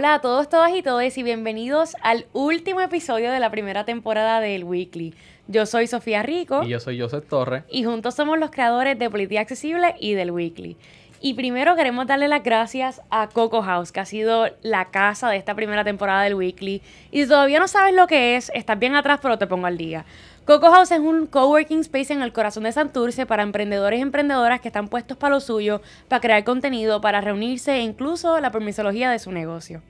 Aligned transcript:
Hola 0.00 0.14
a 0.14 0.20
todos, 0.22 0.48
todas 0.48 0.74
y 0.74 0.82
todos 0.82 1.18
y 1.18 1.22
bienvenidos 1.22 1.94
al 2.00 2.24
último 2.32 2.80
episodio 2.80 3.30
de 3.30 3.38
la 3.38 3.50
primera 3.50 3.84
temporada 3.84 4.40
del 4.40 4.64
Weekly. 4.64 5.12
Yo 5.46 5.66
soy 5.66 5.88
Sofía 5.88 6.22
Rico. 6.22 6.62
Y 6.62 6.70
yo 6.70 6.80
soy 6.80 6.98
Joseph 6.98 7.28
Torres. 7.28 7.64
Y 7.68 7.84
juntos 7.84 8.14
somos 8.14 8.38
los 8.38 8.50
creadores 8.50 8.98
de 8.98 9.10
Política 9.10 9.42
Accesible 9.42 9.94
y 10.00 10.14
del 10.14 10.30
Weekly. 10.30 10.78
Y 11.20 11.34
primero 11.34 11.76
queremos 11.76 12.06
darle 12.06 12.28
las 12.28 12.42
gracias 12.42 13.02
a 13.10 13.28
Coco 13.28 13.60
House, 13.60 13.92
que 13.92 14.00
ha 14.00 14.06
sido 14.06 14.46
la 14.62 14.86
casa 14.86 15.28
de 15.28 15.36
esta 15.36 15.54
primera 15.54 15.84
temporada 15.84 16.22
del 16.22 16.34
Weekly. 16.34 16.80
Y 17.10 17.22
si 17.24 17.28
todavía 17.28 17.60
no 17.60 17.68
sabes 17.68 17.94
lo 17.94 18.06
que 18.06 18.36
es, 18.36 18.50
estás 18.54 18.78
bien 18.78 18.94
atrás, 18.94 19.18
pero 19.20 19.36
te 19.36 19.46
pongo 19.46 19.66
al 19.66 19.76
día. 19.76 20.06
Coco 20.46 20.70
House 20.70 20.90
es 20.90 20.98
un 20.98 21.26
coworking 21.26 21.80
space 21.80 22.12
en 22.12 22.22
el 22.22 22.32
corazón 22.32 22.64
de 22.64 22.72
Santurce 22.72 23.26
para 23.26 23.42
emprendedores 23.42 23.98
y 23.98 24.02
emprendedoras 24.02 24.60
que 24.60 24.68
están 24.68 24.88
puestos 24.88 25.16
para 25.16 25.34
lo 25.34 25.40
suyo, 25.40 25.80
para 26.08 26.20
crear 26.20 26.44
contenido, 26.44 27.00
para 27.00 27.20
reunirse 27.20 27.76
e 27.76 27.82
incluso 27.82 28.40
la 28.40 28.50
permisología 28.50 29.10
de 29.10 29.18
su 29.18 29.30
negocio. 29.32 29.82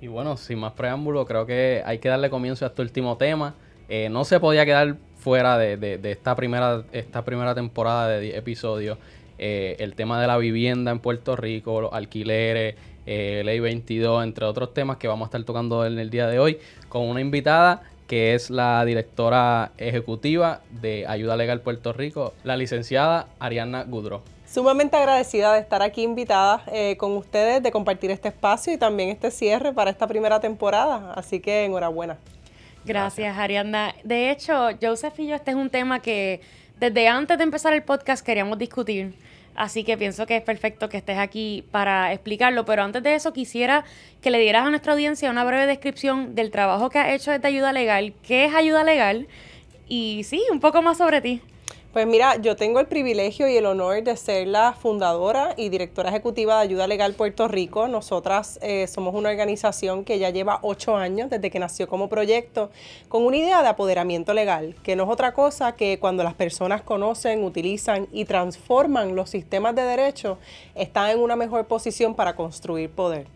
Y 0.00 0.08
bueno, 0.08 0.36
sin 0.36 0.58
más 0.58 0.72
preámbulo, 0.72 1.24
creo 1.24 1.46
que 1.46 1.82
hay 1.86 1.98
que 1.98 2.08
darle 2.08 2.28
comienzo 2.28 2.64
a 2.64 2.68
este 2.68 2.82
último 2.82 3.16
tema. 3.16 3.54
Eh, 3.88 4.08
no 4.10 4.24
se 4.24 4.40
podía 4.40 4.66
quedar 4.66 4.96
fuera 5.16 5.56
de, 5.56 6.00
esta, 6.02 6.34
primera, 6.34 6.82
esta 6.92 7.24
primera 7.24 7.54
temporada 7.54 8.08
de 8.08 8.20
10 8.20 8.36
episodios. 8.36 8.98
Eh, 9.38 9.76
el 9.78 9.94
tema 9.94 10.20
de 10.20 10.26
la 10.26 10.36
vivienda 10.38 10.90
en 10.90 10.98
Puerto 10.98 11.36
Rico, 11.36 11.80
los 11.80 11.92
alquileres, 11.92 12.74
eh, 13.06 13.42
Ley 13.44 13.60
22, 13.60 14.24
entre 14.24 14.44
otros 14.44 14.74
temas 14.74 14.96
que 14.96 15.08
vamos 15.08 15.26
a 15.26 15.28
estar 15.28 15.44
tocando 15.44 15.86
en 15.86 15.98
el 15.98 16.10
día 16.10 16.26
de 16.26 16.38
hoy, 16.38 16.58
con 16.88 17.02
una 17.02 17.20
invitada 17.20 17.82
que 18.06 18.34
es 18.34 18.50
la 18.50 18.84
directora 18.84 19.72
ejecutiva 19.78 20.60
de 20.70 21.06
Ayuda 21.06 21.36
Legal 21.36 21.60
Puerto 21.60 21.92
Rico, 21.92 22.34
la 22.44 22.56
licenciada 22.56 23.28
Ariana 23.38 23.84
Gudro. 23.84 24.22
Sumamente 24.46 24.96
agradecida 24.96 25.52
de 25.52 25.60
estar 25.60 25.82
aquí 25.82 26.02
invitada 26.02 26.62
eh, 26.72 26.96
con 26.96 27.12
ustedes, 27.16 27.62
de 27.62 27.72
compartir 27.72 28.10
este 28.10 28.28
espacio 28.28 28.72
y 28.72 28.78
también 28.78 29.10
este 29.10 29.30
cierre 29.30 29.72
para 29.72 29.90
esta 29.90 30.06
primera 30.06 30.38
temporada. 30.40 31.12
Así 31.14 31.40
que 31.40 31.64
enhorabuena. 31.64 32.16
Gracias, 32.84 33.36
Ariana. 33.36 33.94
De 34.04 34.30
hecho, 34.30 34.68
Joseph 34.80 35.18
y 35.18 35.26
yo, 35.26 35.34
este 35.34 35.50
es 35.50 35.56
un 35.56 35.68
tema 35.68 36.00
que 36.00 36.40
desde 36.78 37.08
antes 37.08 37.36
de 37.36 37.44
empezar 37.44 37.72
el 37.72 37.82
podcast 37.82 38.24
queríamos 38.24 38.58
discutir. 38.58 39.14
Así 39.56 39.84
que 39.84 39.96
pienso 39.96 40.26
que 40.26 40.36
es 40.36 40.42
perfecto 40.42 40.88
que 40.88 40.98
estés 40.98 41.18
aquí 41.18 41.64
para 41.70 42.12
explicarlo. 42.12 42.64
Pero 42.64 42.82
antes 42.82 43.02
de 43.02 43.14
eso, 43.14 43.32
quisiera 43.32 43.84
que 44.20 44.30
le 44.30 44.38
dieras 44.38 44.66
a 44.66 44.70
nuestra 44.70 44.92
audiencia 44.92 45.30
una 45.30 45.44
breve 45.44 45.66
descripción 45.66 46.34
del 46.34 46.50
trabajo 46.50 46.90
que 46.90 46.98
has 46.98 47.08
hecho 47.08 47.30
desde 47.30 47.48
Ayuda 47.48 47.72
Legal, 47.72 48.12
qué 48.22 48.44
es 48.44 48.54
Ayuda 48.54 48.84
Legal 48.84 49.26
y 49.88 50.24
sí, 50.24 50.42
un 50.50 50.60
poco 50.60 50.82
más 50.82 50.98
sobre 50.98 51.20
ti. 51.20 51.40
Pues 51.96 52.06
mira, 52.06 52.36
yo 52.36 52.56
tengo 52.56 52.78
el 52.78 52.88
privilegio 52.88 53.48
y 53.48 53.56
el 53.56 53.64
honor 53.64 54.02
de 54.04 54.18
ser 54.18 54.48
la 54.48 54.74
fundadora 54.74 55.54
y 55.56 55.70
directora 55.70 56.10
ejecutiva 56.10 56.56
de 56.56 56.64
Ayuda 56.64 56.86
Legal 56.86 57.14
Puerto 57.14 57.48
Rico. 57.48 57.88
Nosotras 57.88 58.58
eh, 58.60 58.86
somos 58.86 59.14
una 59.14 59.30
organización 59.30 60.04
que 60.04 60.18
ya 60.18 60.28
lleva 60.28 60.58
ocho 60.60 60.94
años 60.94 61.30
desde 61.30 61.50
que 61.50 61.58
nació 61.58 61.88
como 61.88 62.10
proyecto 62.10 62.70
con 63.08 63.24
una 63.24 63.38
idea 63.38 63.62
de 63.62 63.68
apoderamiento 63.68 64.34
legal, 64.34 64.76
que 64.82 64.94
no 64.94 65.04
es 65.04 65.08
otra 65.08 65.32
cosa 65.32 65.74
que 65.74 65.98
cuando 65.98 66.22
las 66.22 66.34
personas 66.34 66.82
conocen, 66.82 67.42
utilizan 67.42 68.08
y 68.12 68.26
transforman 68.26 69.16
los 69.16 69.30
sistemas 69.30 69.74
de 69.74 69.80
derecho, 69.80 70.36
están 70.74 71.08
en 71.12 71.20
una 71.20 71.34
mejor 71.34 71.64
posición 71.64 72.14
para 72.14 72.36
construir 72.36 72.90
poder. 72.90 73.26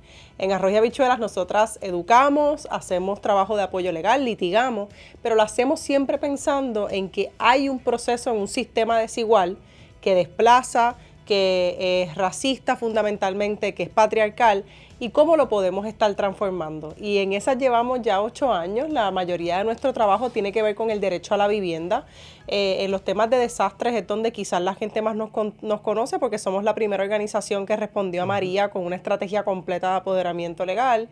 En 0.40 0.52
Arroyo 0.52 0.78
Habichuelas 0.78 1.18
nosotras 1.18 1.78
educamos, 1.82 2.66
hacemos 2.70 3.20
trabajo 3.20 3.58
de 3.58 3.62
apoyo 3.62 3.92
legal, 3.92 4.24
litigamos, 4.24 4.88
pero 5.22 5.34
lo 5.34 5.42
hacemos 5.42 5.80
siempre 5.80 6.16
pensando 6.16 6.88
en 6.88 7.10
que 7.10 7.30
hay 7.36 7.68
un 7.68 7.78
proceso 7.78 8.30
en 8.30 8.38
un 8.38 8.48
sistema 8.48 8.98
desigual 8.98 9.58
que 10.00 10.14
desplaza, 10.14 10.96
que 11.26 12.06
es 12.08 12.14
racista 12.14 12.76
fundamentalmente, 12.76 13.74
que 13.74 13.82
es 13.82 13.90
patriarcal 13.90 14.64
y 14.98 15.10
cómo 15.10 15.36
lo 15.36 15.50
podemos 15.50 15.86
estar 15.86 16.14
transformando. 16.14 16.94
Y 16.98 17.18
en 17.18 17.34
esas 17.34 17.58
llevamos 17.58 18.00
ya 18.00 18.22
ocho 18.22 18.50
años. 18.50 18.88
La 18.88 19.10
mayoría 19.10 19.58
de 19.58 19.64
nuestro 19.64 19.92
trabajo 19.92 20.30
tiene 20.30 20.52
que 20.52 20.62
ver 20.62 20.74
con 20.74 20.90
el 20.90 21.00
derecho 21.00 21.34
a 21.34 21.36
la 21.36 21.48
vivienda. 21.48 22.06
Eh, 22.52 22.82
en 22.84 22.90
los 22.90 23.04
temas 23.04 23.30
de 23.30 23.36
desastres 23.36 23.94
es 23.94 24.04
donde 24.08 24.32
quizás 24.32 24.60
la 24.60 24.74
gente 24.74 25.02
más 25.02 25.14
nos, 25.14 25.30
nos, 25.62 25.80
conoce 25.82 26.18
porque 26.18 26.36
somos 26.36 26.64
la 26.64 26.74
primera 26.74 27.00
organización 27.00 27.64
que 27.64 27.76
respondió 27.76 28.24
a 28.24 28.26
María 28.26 28.70
con 28.70 28.84
una 28.84 28.96
estrategia 28.96 29.44
completa 29.44 29.92
de 29.92 29.96
apoderamiento 29.98 30.66
legal. 30.66 31.08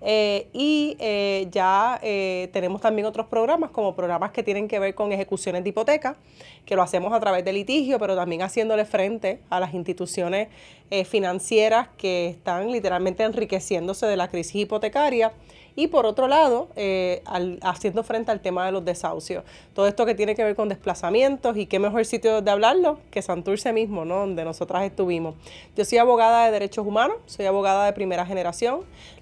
Eh, 0.00 0.48
y 0.52 0.96
eh, 0.98 1.46
ya 1.52 2.00
tenemos 2.52 2.80
también 2.80 3.06
otros 3.06 3.26
programas 3.26 3.70
como 3.70 3.94
programas 3.94 4.32
que 4.32 4.42
tienen 4.42 4.66
que 4.66 4.80
ver 4.80 4.96
con 4.96 5.12
ejecuciones 5.12 5.62
de 5.62 5.70
hipoteca, 5.70 6.16
que 6.66 6.74
lo 6.74 6.82
hacemos 6.82 7.12
a 7.12 7.20
través 7.20 7.44
de 7.44 7.52
litigio, 7.52 8.00
pero 8.00 8.16
también 8.16 8.42
haciéndole 8.42 8.84
frente 8.84 9.42
a 9.48 9.60
las 9.60 9.72
instituciones 9.74 10.48
financieras 11.04 11.86
que 11.96 12.26
están 12.26 12.72
literalmente 12.72 13.22
enriqueciéndose 13.22 14.06
de 14.06 14.16
la 14.16 14.26
crisis 14.26 14.56
hipotecaria 14.56 15.32
y 15.76 15.88
por 15.88 16.06
otro 16.06 16.28
lado, 16.28 16.68
eh, 16.76 17.22
haciendo 17.62 18.02
frente 18.02 18.30
al 18.30 18.40
tema 18.40 18.66
de 18.66 18.72
los 18.72 18.84
desahucios. 18.84 19.44
Todo 19.74 19.86
esto 19.86 20.06
que 20.06 20.14
tiene 20.14 20.34
que 20.34 20.44
ver 20.44 20.56
con 20.56 20.68
desplazamientos 20.68 21.56
y 21.56 21.66
qué 21.66 21.78
mejor 21.78 22.04
sitio 22.04 22.42
de 22.42 22.50
hablarlo 22.50 22.98
que 23.10 23.22
Santurce 23.22 23.72
mismo, 23.72 24.04
¿no? 24.04 24.20
donde 24.20 24.44
nosotras 24.44 24.84
estuvimos. 24.84 25.34
Yo 25.76 25.84
soy 25.84 25.98
abogada 25.98 26.46
de 26.46 26.52
derechos 26.52 26.86
humanos, 26.86 27.16
soy 27.26 27.46
abogada 27.46 27.86
de 27.86 27.92
primera 27.92 28.26
generación, 28.26 28.80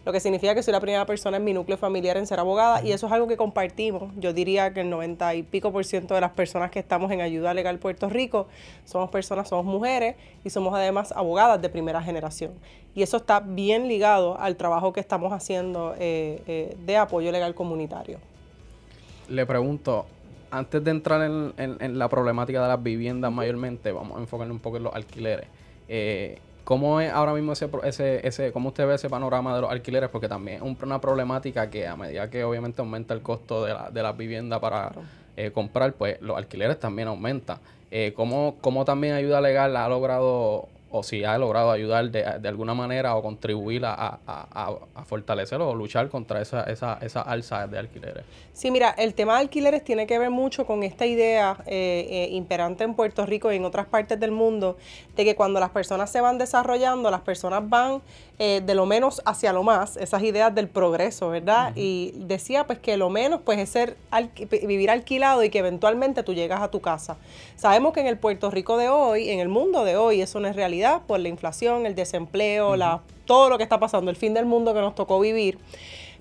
lo 0.09 0.13
que 0.13 0.21
significa 0.21 0.55
que 0.55 0.63
soy 0.63 0.73
la 0.73 0.81
primera 0.81 1.05
persona 1.05 1.37
en 1.37 1.45
mi 1.45 1.53
núcleo 1.53 1.77
familiar 1.77 2.17
en 2.17 2.27
ser 2.27 2.41
abogada 2.41 2.83
y 2.83 2.93
eso 2.93 3.09
es 3.09 3.13
algo 3.13 3.29
que 3.29 3.37
compartimos. 3.37 4.11
Yo 4.17 4.33
diría 4.33 4.73
que 4.73 4.81
el 4.81 4.89
90 4.89 5.35
y 5.35 5.43
pico 5.43 5.71
por 5.71 5.85
ciento 5.85 6.15
de 6.15 6.23
las 6.23 6.31
personas 6.31 6.71
que 6.71 6.79
estamos 6.79 7.13
en 7.13 7.21
Ayuda 7.21 7.53
Legal 7.53 7.79
Puerto 7.79 8.09
Rico 8.09 8.49
somos 8.87 9.11
personas, 9.11 9.51
somos 9.51 9.67
mujeres 9.67 10.17
y 10.47 10.49
somos 10.49 10.75
además 10.75 11.13
abogadas 11.13 11.61
de 11.61 11.69
primera 11.69 12.01
generación. 12.01 12.53
Y 12.95 13.03
eso 13.03 13.19
está 13.19 13.41
bien 13.41 13.87
ligado 13.87 14.41
al 14.41 14.57
trabajo 14.57 14.95
que 14.95 15.01
estamos 15.01 15.31
haciendo 15.31 15.95
eh, 15.99 16.43
eh, 16.47 16.75
de 16.87 16.97
apoyo 16.97 17.31
legal 17.31 17.55
comunitario. 17.55 18.19
Le 19.29 19.45
pregunto, 19.45 20.07
antes 20.51 20.83
de 20.83 20.91
entrar 20.91 21.21
en, 21.21 21.99
la 21.99 22.09
problemática 22.09 22.63
de 22.63 22.69
las 22.69 22.83
viviendas 22.83 23.31
mayormente, 23.31 23.93
vamos 23.93 24.17
a 24.17 24.21
enfocarnos 24.23 24.55
un 24.55 24.61
poco 24.61 24.79
en 24.79 24.85
los 24.85 24.95
alquileres. 24.95 25.49
Eh, 25.87 26.39
¿Cómo 26.69 27.01
es 27.01 27.11
ahora 27.11 27.33
mismo 27.33 27.55
ese, 27.55 27.67
ese, 27.85 28.29
ese, 28.29 28.53
cómo 28.53 28.69
usted 28.69 28.87
ve 28.87 28.97
ese 28.97 29.09
panorama 29.09 29.55
de 29.55 29.63
los 29.63 29.71
alquileres? 29.71 30.11
Porque 30.11 30.29
también 30.29 30.63
es 30.63 30.83
una 30.83 31.01
problemática 31.01 31.71
que 31.71 31.87
a 31.87 31.97
medida 31.97 32.29
que 32.29 32.45
obviamente 32.45 32.83
aumenta 32.83 33.15
el 33.15 33.23
costo 33.23 33.65
de 33.65 33.73
la, 33.73 33.89
de 33.91 34.03
las 34.03 34.15
viviendas 34.15 34.61
para 34.61 34.93
eh, 35.39 35.51
comprar, 35.51 35.95
pues 35.95 36.21
los 36.21 36.37
alquileres 36.37 36.79
también 36.79 37.09
aumentan. 37.09 37.57
Eh, 37.91 38.13
¿cómo, 38.15 38.57
¿Cómo 38.61 38.85
también 38.85 39.15
ayuda 39.15 39.41
legal 39.41 39.75
ha 39.79 39.89
logrado 39.89 40.69
o 40.91 41.03
si 41.03 41.25
ha 41.25 41.37
logrado 41.37 41.71
ayudar 41.71 42.11
de, 42.11 42.25
de 42.41 42.49
alguna 42.49 42.75
manera 42.75 43.15
o 43.15 43.23
contribuir 43.23 43.85
a, 43.85 43.93
a, 44.27 44.79
a, 44.95 45.05
fortalecer 45.05 45.61
o 45.61 45.75
luchar 45.75 46.09
contra 46.09 46.41
esa, 46.41 46.63
esa, 46.65 46.99
esa, 47.03 47.21
alza 47.21 47.67
de 47.67 47.79
alquileres. 47.79 48.25
Sí, 48.55 48.71
mira, 48.71 48.95
el 48.97 49.15
tema 49.15 49.35
de 49.35 49.41
alquileres 49.41 49.85
tiene 49.85 50.07
que 50.07 50.19
ver 50.19 50.31
mucho 50.31 50.67
con 50.67 50.83
esta 50.83 51.05
idea 51.05 51.59
eh, 51.67 52.07
eh, 52.11 52.29
imperante 52.33 52.85
en 52.85 52.95
Puerto 52.95 53.27
Rico 53.27 53.53
y 53.53 53.57
en 53.57 53.65
otras 53.65 53.87
partes 53.87 54.19
del 54.19 54.31
mundo 54.31 54.79
de 55.15 55.25
que 55.25 55.37
cuando 55.37 55.61
las 55.61 55.71
personas 55.71 56.11
se 56.11 56.21
van 56.21 56.39
desarrollando, 56.39 57.11
las 57.11 57.21
personas 57.21 57.69
van 57.69 58.01
eh, 58.39 58.63
de 58.65 58.75
lo 58.75 58.87
menos 58.87 59.21
hacia 59.27 59.53
lo 59.53 59.63
más, 59.63 59.97
esas 59.97 60.23
ideas 60.23 60.55
del 60.55 60.69
progreso, 60.69 61.29
¿verdad? 61.29 61.73
Y 61.75 62.13
decía 62.17 62.67
pues 62.67 62.79
que 62.79 62.97
lo 62.97 63.11
menos 63.11 63.41
pues 63.45 63.59
es 63.59 63.69
ser 63.69 63.97
vivir 64.67 64.91
alquilado 64.91 65.45
y 65.45 65.51
que 65.51 65.59
eventualmente 65.59 66.23
tú 66.23 66.33
llegas 66.33 66.63
a 66.63 66.71
tu 66.71 66.81
casa. 66.81 67.17
Sabemos 67.57 67.93
que 67.93 68.01
en 68.01 68.07
el 68.07 68.17
Puerto 68.17 68.51
Rico 68.51 68.77
de 68.77 68.89
hoy, 68.89 69.31
en 69.31 69.41
el 69.41 69.49
mundo 69.49 69.85
de 69.85 69.97
hoy, 69.97 70.23
eso 70.23 70.41
no 70.41 70.49
es 70.49 70.57
realidad 70.57 70.78
por 71.07 71.21
la 71.21 71.29
inflación, 71.29 71.87
el 71.87 71.95
desempleo, 71.95 72.77
la, 72.77 73.01
todo 73.27 73.49
lo 73.49 73.59
que 73.59 73.65
está 73.65 73.79
pasando, 73.79 74.11
el 74.11 74.17
fin 74.17 74.35
del 74.35 74.47
mundo 74.47 74.75
que 74.75 74.81
nos 74.81 74.95
tocó 74.95 75.21
vivir. 75.21 75.59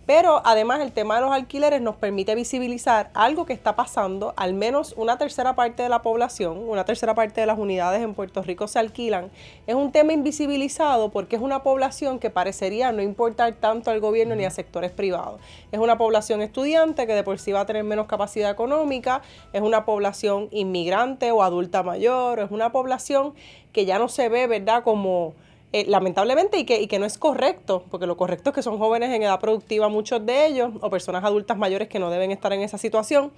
Pero 0.07 0.42
además 0.45 0.80
el 0.80 0.94
tema 0.94 1.15
de 1.15 1.21
los 1.21 1.33
alquileres 1.33 1.81
nos 1.81 1.98
permite 1.98 2.33
visibilizar 2.33 3.12
algo 3.13 3.45
que 3.45 3.51
está 3.51 3.75
pasando, 3.75 4.33
al 4.38 4.54
menos 4.54 4.94
una 4.95 5.18
tercera 5.18 5.54
parte 5.54 5.83
de 5.83 5.89
la 5.89 6.01
población, 6.01 6.57
una 6.57 6.86
tercera 6.86 7.13
parte 7.13 7.42
de 7.42 7.48
las 7.48 7.59
unidades 7.59 8.01
en 8.01 8.13
Puerto 8.13 8.42
Rico 8.42 8.69
se 8.69 8.80
alquilan. 8.80 9.30
Es 9.68 9.75
un 9.75 9.92
tema 9.92 10.13
invisibilizado 10.13 11.12
porque 11.12 11.36
es 11.36 11.42
una 11.42 11.62
población 11.62 12.19
que 12.19 12.30
parecería 12.30 12.94
no 12.94 13.01
importar 13.01 13.56
tanto 13.56 13.92
al 13.92 14.00
gobierno 14.00 14.33
ni 14.33 14.45
a 14.45 14.50
sectores 14.50 14.92
privados. 14.92 15.42
Es 15.74 15.80
una 15.80 15.98
población 15.98 16.42
estudiante 16.42 17.06
que 17.06 17.13
de 17.13 17.24
por 17.24 17.38
sí 17.38 17.51
va 17.51 17.59
a 17.59 17.65
tener 17.65 17.83
menos 17.83 18.07
capacidad 18.07 18.50
económica, 18.50 19.21
es 19.51 19.62
una 19.62 19.83
población 19.83 20.48
inmigrante 20.51 21.33
o 21.33 21.44
adulta 21.44 21.83
mayor, 21.83 22.39
es 22.39 22.50
una 22.50 22.71
población 22.71 23.33
que 23.74 23.86
ya 23.86 24.00
no 24.00 24.07
se 24.07 24.30
ve, 24.30 24.48
¿verdad?, 24.48 24.83
como 24.83 25.36
eh, 25.74 25.84
lamentablemente 25.86 26.58
y 26.58 26.64
que, 26.64 26.81
y 26.81 26.88
que 26.88 26.98
no 26.98 27.06
es 27.06 27.18
correcto, 27.18 27.84
porque 27.92 28.08
lo 28.08 28.16
correcto 28.16 28.52
es 28.52 28.56
que 28.56 28.64
son 28.64 28.78
jóvenes 28.78 29.12
en 29.12 29.24
edad 29.24 29.38
productiva 29.40 29.90
muchos 29.90 30.25
de 30.25 30.46
ellos 30.46 30.72
o 30.80 30.90
personas 30.90 31.25
adultas 31.25 31.58
mayores 31.58 31.90
que 31.90 32.00
no 32.00 32.10
deben 32.10 32.31
estar 32.31 32.54
en 32.54 32.62
esa 32.62 32.78
situación. 32.78 33.34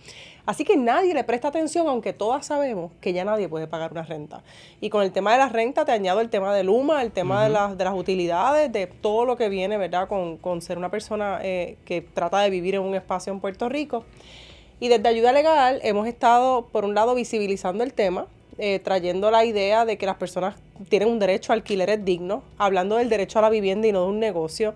Así 0.46 0.64
que 0.64 0.78
nadie 0.78 1.16
le 1.16 1.24
presta 1.24 1.48
atención, 1.48 1.88
aunque 1.88 2.14
todas 2.14 2.46
sabemos 2.46 2.92
que 3.02 3.14
ya 3.14 3.26
nadie 3.26 3.50
puede 3.50 3.66
pagar 3.66 3.92
una 3.92 4.04
renta. 4.04 4.44
Y 4.80 4.92
con 4.92 5.02
el 5.02 5.12
tema 5.12 5.32
de 5.32 5.40
la 5.40 5.50
renta 5.50 5.86
te 5.86 5.92
añado 5.92 6.22
el 6.22 6.30
tema 6.30 6.54
del 6.54 6.68
Luma, 6.68 7.02
el 7.02 7.12
tema 7.12 7.44
de, 7.44 7.50
las, 7.50 7.76
de 7.76 7.84
las 7.84 7.96
utilidades, 7.96 8.72
de 8.72 8.86
todo 8.86 9.26
lo 9.26 9.36
que 9.36 9.50
viene, 9.50 9.78
¿verdad?, 9.78 10.08
con, 10.08 10.38
con 10.38 10.62
ser 10.62 10.78
una 10.78 10.92
persona 10.92 11.40
eh, 11.42 11.78
que 11.86 12.02
trata 12.02 12.42
de 12.42 12.52
vivir 12.52 12.76
en 12.76 12.82
un 12.82 12.94
espacio 12.94 13.34
en 13.34 13.40
Puerto 13.40 13.70
Rico. 13.70 14.06
Y 14.80 14.88
desde 14.88 15.10
Ayuda 15.10 15.34
Legal 15.34 15.80
hemos 15.84 16.08
estado, 16.08 16.68
por 16.68 16.86
un 16.86 16.94
lado, 16.94 17.16
visibilizando 17.16 17.84
el 17.84 17.94
tema, 17.94 18.28
eh, 18.60 18.80
trayendo 18.80 19.32
la 19.32 19.46
idea 19.46 19.86
de 19.86 19.98
que 19.98 20.06
las 20.06 20.18
personas 20.18 20.56
tienen 20.90 21.10
un 21.10 21.18
derecho 21.18 21.52
a 21.52 21.56
alquileres 21.56 22.04
dignos, 22.06 22.44
hablando 22.58 22.98
del 22.98 23.10
derecho 23.10 23.40
a 23.40 23.42
la 23.42 23.50
vivienda 23.50 23.88
y 23.88 23.92
no 23.92 24.04
de 24.04 24.10
un 24.10 24.20
negocio. 24.20 24.76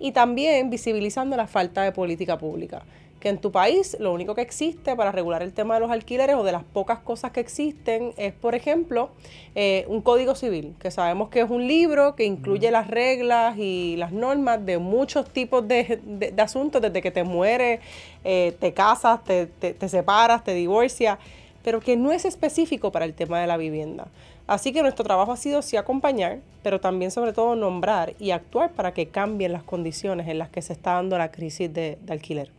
y 0.00 0.12
también 0.12 0.70
visibilizando 0.70 1.36
la 1.36 1.46
falta 1.46 1.82
de 1.82 1.92
política 1.92 2.36
pública 2.36 2.82
que 3.24 3.30
en 3.30 3.38
tu 3.38 3.50
país 3.50 3.96
lo 4.00 4.12
único 4.12 4.34
que 4.34 4.42
existe 4.42 4.94
para 4.94 5.10
regular 5.10 5.42
el 5.42 5.54
tema 5.54 5.72
de 5.74 5.80
los 5.80 5.90
alquileres 5.90 6.36
o 6.36 6.44
de 6.44 6.52
las 6.52 6.62
pocas 6.62 6.98
cosas 6.98 7.30
que 7.30 7.40
existen 7.40 8.12
es, 8.18 8.34
por 8.34 8.54
ejemplo, 8.54 9.08
eh, 9.54 9.86
un 9.88 10.02
código 10.02 10.34
civil, 10.34 10.74
que 10.78 10.90
sabemos 10.90 11.30
que 11.30 11.40
es 11.40 11.48
un 11.48 11.66
libro 11.66 12.16
que 12.16 12.26
incluye 12.26 12.70
las 12.70 12.86
reglas 12.86 13.56
y 13.56 13.96
las 13.96 14.12
normas 14.12 14.66
de 14.66 14.76
muchos 14.76 15.26
tipos 15.30 15.66
de, 15.66 16.34
asuntos, 16.36 16.82
desde 16.82 17.00
que 17.00 17.10
te 17.10 17.24
mueres, 17.24 17.80
eh, 18.24 18.54
te 18.60 18.74
casas, 18.74 19.24
te, 19.24 19.46
te 19.46 19.88
separas, 19.88 20.44
te 20.44 20.52
divorcias, 20.52 21.18
pero 21.64 21.80
que 21.80 21.96
no 21.96 22.12
es 22.12 22.24
específico 22.24 22.92
para 22.92 23.06
el 23.06 23.14
tema 23.14 23.40
de 23.40 23.48
la 23.48 23.56
vivienda. 23.56 24.06
Así 24.46 24.72
que 24.72 24.82
nuestro 24.82 25.04
trabajo 25.04 25.32
ha 25.32 25.36
sido 25.36 25.62
sí 25.62 25.78
acompañar, 25.78 26.40
pero 26.62 26.78
también 26.78 27.10
sobre 27.10 27.32
todo 27.32 27.56
nombrar 27.56 28.14
y 28.20 28.30
actuar 28.30 28.72
para 28.72 28.92
que 28.92 29.08
cambien 29.08 29.52
las 29.52 29.62
condiciones 29.62 30.28
en 30.28 30.38
las 30.38 30.50
que 30.50 30.60
se 30.60 30.74
está 30.74 30.92
dando 30.92 31.16
la 31.16 31.32
crisis 31.32 31.72
de 31.72 31.98
alquiler. 32.08 32.50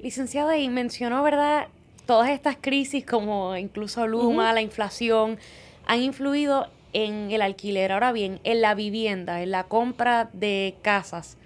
Licenciada, 0.00 0.58
y 0.58 0.68
mencionó, 0.68 1.22
¿verdad? 1.22 1.68
Todas 2.06 2.30
estas 2.30 2.56
crisis, 2.60 3.06
como 3.06 3.56
incluso 3.56 4.08
Luma, 4.08 4.52
la 4.52 4.60
inflación, 4.60 5.38
han 5.86 6.02
influido 6.02 6.66
en 6.92 7.30
el 7.30 7.40
alquiler. 7.40 7.92
Ahora 7.92 8.10
bien, 8.10 8.40
en 8.42 8.60
la 8.60 8.74
vivienda, 8.74 9.42
en 9.42 9.52
la 9.52 9.62
compra 9.64 10.28
de 10.32 10.74
casas, 10.82 11.36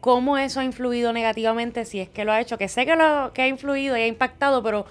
¿cómo 0.00 0.36
eso 0.36 0.58
ha 0.58 0.64
influido 0.64 1.12
negativamente? 1.12 1.84
Si 1.84 2.00
es 2.00 2.08
que 2.08 2.24
lo 2.24 2.32
ha 2.32 2.40
hecho, 2.40 2.58
que 2.58 2.66
sé 2.66 2.84
que 2.86 2.96
lo 2.96 3.30
que 3.32 3.42
ha 3.42 3.46
influido 3.46 3.96
y 3.96 4.00
ha 4.00 4.06
impactado, 4.08 4.64
pero 4.64 4.84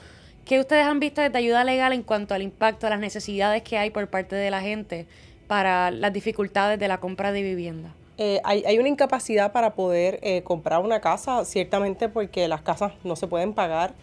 ¿qué 0.46 0.60
ustedes 0.60 0.86
han 0.86 1.00
visto 1.00 1.22
desde 1.22 1.38
ayuda 1.38 1.64
legal 1.64 1.94
en 1.94 2.04
cuanto 2.04 2.34
al 2.34 2.42
impacto, 2.42 2.88
a 2.88 2.90
las 2.90 3.00
necesidades 3.00 3.64
que 3.64 3.78
hay 3.78 3.90
por 3.90 4.08
parte 4.08 4.36
de 4.36 4.52
la 4.52 4.62
gente 4.62 5.08
para 5.48 5.92
las 5.92 6.14
dificultades 6.14 6.80
de 6.80 6.88
la 6.88 7.00
compra 7.00 7.32
de 7.32 7.42
vivienda? 7.42 7.94
Eh, 8.18 8.40
hay, 8.44 8.78
una 8.78 8.88
incapacidad 8.88 9.52
para 9.52 9.74
poder 9.74 10.20
eh, 10.22 10.44
comprar 10.44 10.82
una 10.82 11.02
casa, 11.02 11.44
ciertamente 11.44 12.08
porque 12.08 12.48
las 12.48 12.62
casas 12.62 12.94
no 13.04 13.16
se 13.16 13.28
pueden 13.28 13.54
pagar. 13.54 13.94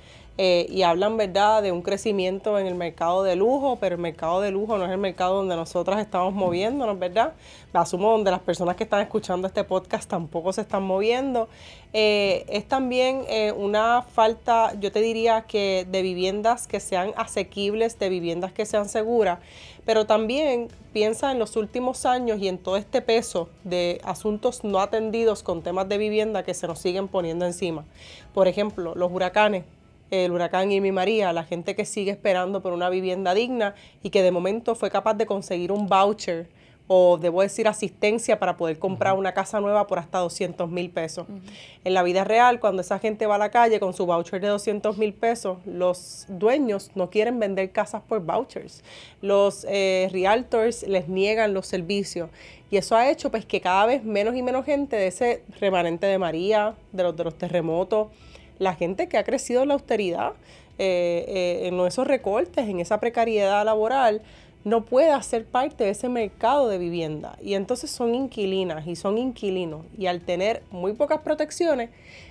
Eh, 0.40 0.66
y 0.70 0.82
hablan, 0.82 1.16
¿verdad?, 1.16 1.62
de 1.64 1.72
un 1.72 1.82
crecimiento 1.82 2.60
en 2.60 2.68
el 2.68 2.76
mercado 2.76 3.24
de 3.24 3.34
lujo, 3.34 3.76
pero 3.80 3.96
el 3.96 4.00
mercado 4.00 4.40
de 4.40 4.52
lujo 4.52 4.78
no 4.78 4.84
es 4.84 4.92
el 4.92 4.98
mercado 4.98 5.34
donde 5.34 5.56
nosotras 5.56 5.98
estamos 5.98 6.32
moviéndonos, 6.32 6.96
¿verdad? 6.96 7.32
Asumo 7.72 8.12
donde 8.12 8.30
las 8.30 8.40
personas 8.40 8.76
que 8.76 8.84
están 8.84 9.00
escuchando 9.00 9.48
este 9.48 9.64
podcast 9.64 10.08
tampoco 10.08 10.52
se 10.52 10.60
están 10.60 10.84
moviendo. 10.84 11.48
es 11.92 12.68
también 12.68 13.24
una 13.56 14.02
falta, 14.02 14.74
yo 14.80 14.92
te 14.92 15.00
diría 15.00 15.42
que 15.42 15.86
de 15.90 16.02
viviendas 16.02 16.66
que 16.66 16.80
sean 16.80 17.12
asequibles, 17.16 17.98
de 17.98 18.08
viviendas 18.08 18.52
que 18.52 18.64
sean 18.64 18.88
seguras, 18.88 19.40
pero 19.84 20.06
también 20.06 20.68
piensa 20.92 21.32
en 21.32 21.38
los 21.38 21.56
últimos 21.56 22.06
años 22.06 22.40
y 22.40 22.48
en 22.48 22.58
todo 22.58 22.76
este 22.76 23.00
peso 23.02 23.48
de 23.64 24.00
asuntos 24.04 24.64
no 24.64 24.80
atendidos 24.80 25.42
con 25.42 25.62
temas 25.62 25.88
de 25.88 25.98
vivienda 25.98 26.42
que 26.42 26.54
se 26.54 26.66
nos 26.66 26.78
siguen 26.78 27.08
poniendo 27.08 27.46
encima. 27.46 27.84
Por 28.34 28.48
ejemplo, 28.48 28.94
los 28.94 29.10
huracanes, 29.10 29.64
el 30.10 30.32
huracán 30.32 30.72
Irma 30.72 30.92
María, 30.92 31.32
la 31.32 31.44
gente 31.44 31.74
que 31.74 31.84
sigue 31.84 32.10
esperando 32.10 32.62
por 32.62 32.72
una 32.72 32.90
vivienda 32.90 33.34
digna 33.34 33.74
y 34.02 34.10
que 34.10 34.22
de 34.22 34.30
momento 34.30 34.74
fue 34.74 34.90
capaz 34.90 35.14
de 35.14 35.26
conseguir 35.26 35.72
un 35.72 35.86
voucher 35.86 36.48
o 36.88 37.18
debo 37.18 37.42
decir 37.42 37.68
asistencia 37.68 38.38
para 38.38 38.56
poder 38.56 38.78
comprar 38.78 39.14
una 39.14 39.32
casa 39.34 39.60
nueva 39.60 39.86
por 39.86 39.98
hasta 39.98 40.18
200 40.18 40.68
mil 40.70 40.90
pesos. 40.90 41.26
En 41.84 41.94
la 41.94 42.02
vida 42.02 42.24
real, 42.24 42.58
cuando 42.60 42.80
esa 42.80 42.98
gente 42.98 43.26
va 43.26 43.34
a 43.34 43.38
la 43.38 43.50
calle 43.50 43.78
con 43.78 43.92
su 43.92 44.06
voucher 44.06 44.40
de 44.40 44.48
200 44.48 44.96
mil 44.96 45.12
pesos, 45.12 45.58
los 45.66 46.24
dueños 46.28 46.90
no 46.94 47.10
quieren 47.10 47.38
vender 47.38 47.70
casas 47.72 48.02
por 48.08 48.20
vouchers. 48.20 48.82
Los 49.20 49.66
eh, 49.68 50.08
realtors 50.12 50.82
les 50.82 51.08
niegan 51.08 51.52
los 51.52 51.66
servicios. 51.66 52.30
Y 52.70 52.78
eso 52.78 52.96
ha 52.96 53.10
hecho 53.10 53.30
pues 53.30 53.44
que 53.44 53.60
cada 53.60 53.84
vez 53.84 54.02
menos 54.02 54.34
y 54.34 54.42
menos 54.42 54.64
gente 54.64 54.96
de 54.96 55.08
ese 55.08 55.42
remanente 55.60 56.06
de 56.06 56.18
María, 56.18 56.74
de 56.92 57.02
los, 57.02 57.16
de 57.16 57.24
los 57.24 57.36
terremotos, 57.36 58.08
la 58.58 58.74
gente 58.74 59.08
que 59.08 59.18
ha 59.18 59.24
crecido 59.24 59.62
en 59.62 59.68
la 59.68 59.74
austeridad, 59.74 60.32
eh, 60.78 61.24
eh, 61.28 61.68
en 61.68 61.80
esos 61.80 62.06
recortes, 62.06 62.68
en 62.68 62.80
esa 62.80 63.00
precariedad 63.00 63.64
laboral, 63.64 64.22
no 64.64 64.84
pueda 64.84 65.20
ser 65.22 65.46
parte 65.46 65.84
de 65.84 65.90
ese 65.90 66.08
mercado 66.08 66.68
de 66.68 66.78
vivienda. 66.78 67.38
Y 67.42 67.54
entonces 67.54 67.90
son 67.90 68.14
inquilinas 68.14 68.86
y 68.86 68.96
son 68.96 69.16
inquilinos. 69.16 69.86
Y 69.96 70.06
al 70.06 70.20
tener 70.20 70.62
muy 70.70 70.92
pocas 70.92 71.20
protecciones, 71.20 71.90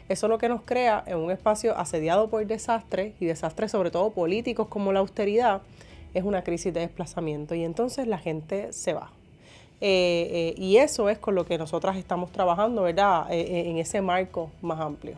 eso 0.09 0.27
lo 0.27 0.38
que 0.38 0.50
nos 0.50 0.62
crea 0.62 1.03
en 1.07 1.18
un 1.18 1.31
espacio 1.31 1.77
asediado 1.77 2.30
por 2.30 2.45
desastres 2.45 3.13
y 3.19 3.25
desastres 3.25 3.71
sobre 3.71 3.91
todo 3.91 4.12
políticos 4.12 4.68
como 4.68 4.94
la 4.94 5.00
austeridad, 5.00 5.62
es 6.13 6.23
una 6.23 6.44
crisis 6.44 6.73
de 6.73 6.81
desplazamiento. 6.81 7.56
Y 7.56 7.63
entonces 7.63 8.07
la 8.07 8.18
gente 8.18 8.71
se 8.73 8.94
va. 8.94 9.12
Eh, 9.80 10.53
y 10.57 10.77
eso 10.77 11.09
es 11.09 11.19
con 11.19 11.35
lo 11.35 11.45
que 11.45 11.57
nosotras 11.57 11.97
estamos 11.97 12.31
trabajando, 12.31 12.83
¿verdad? 12.83 13.27
En 13.30 13.77
ese 13.77 14.01
marco 14.01 14.51
más 14.62 14.80
amplio. 14.80 15.15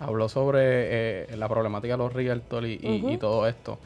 Habló 0.00 0.28
sobre 0.28 1.36
la 1.36 1.48
problemática 1.48 1.94
de 1.94 1.98
los 1.98 2.12
realtors 2.12 2.66
y, 2.68 3.16
todo 3.18 3.46
esto. 3.46 3.78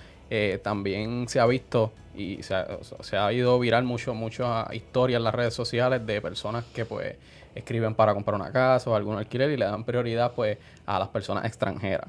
también 0.62 1.28
se 1.28 1.40
ha 1.40 1.46
visto 1.46 1.92
y 2.16 2.42
se 2.42 3.16
ha, 3.16 3.32
ido 3.32 3.58
viral 3.58 3.84
mucho, 3.84 4.14
muchas 4.14 4.72
historias 4.72 5.18
en 5.18 5.24
las 5.24 5.34
redes 5.34 5.54
sociales 5.54 6.06
de 6.06 6.20
personas 6.20 6.64
que 6.72 6.84
pues 6.84 7.16
escriben 7.54 7.94
para 7.94 8.14
comprar 8.14 8.40
una 8.40 8.50
casa 8.52 8.90
o 8.90 8.94
algún 8.94 9.16
alquiler 9.16 9.50
y 9.50 9.56
le 9.56 9.64
dan 9.64 9.84
prioridad 9.84 10.32
pues 10.32 10.58
a 10.86 10.98
las 10.98 11.08
personas 11.08 11.44
extranjeras. 11.44 12.08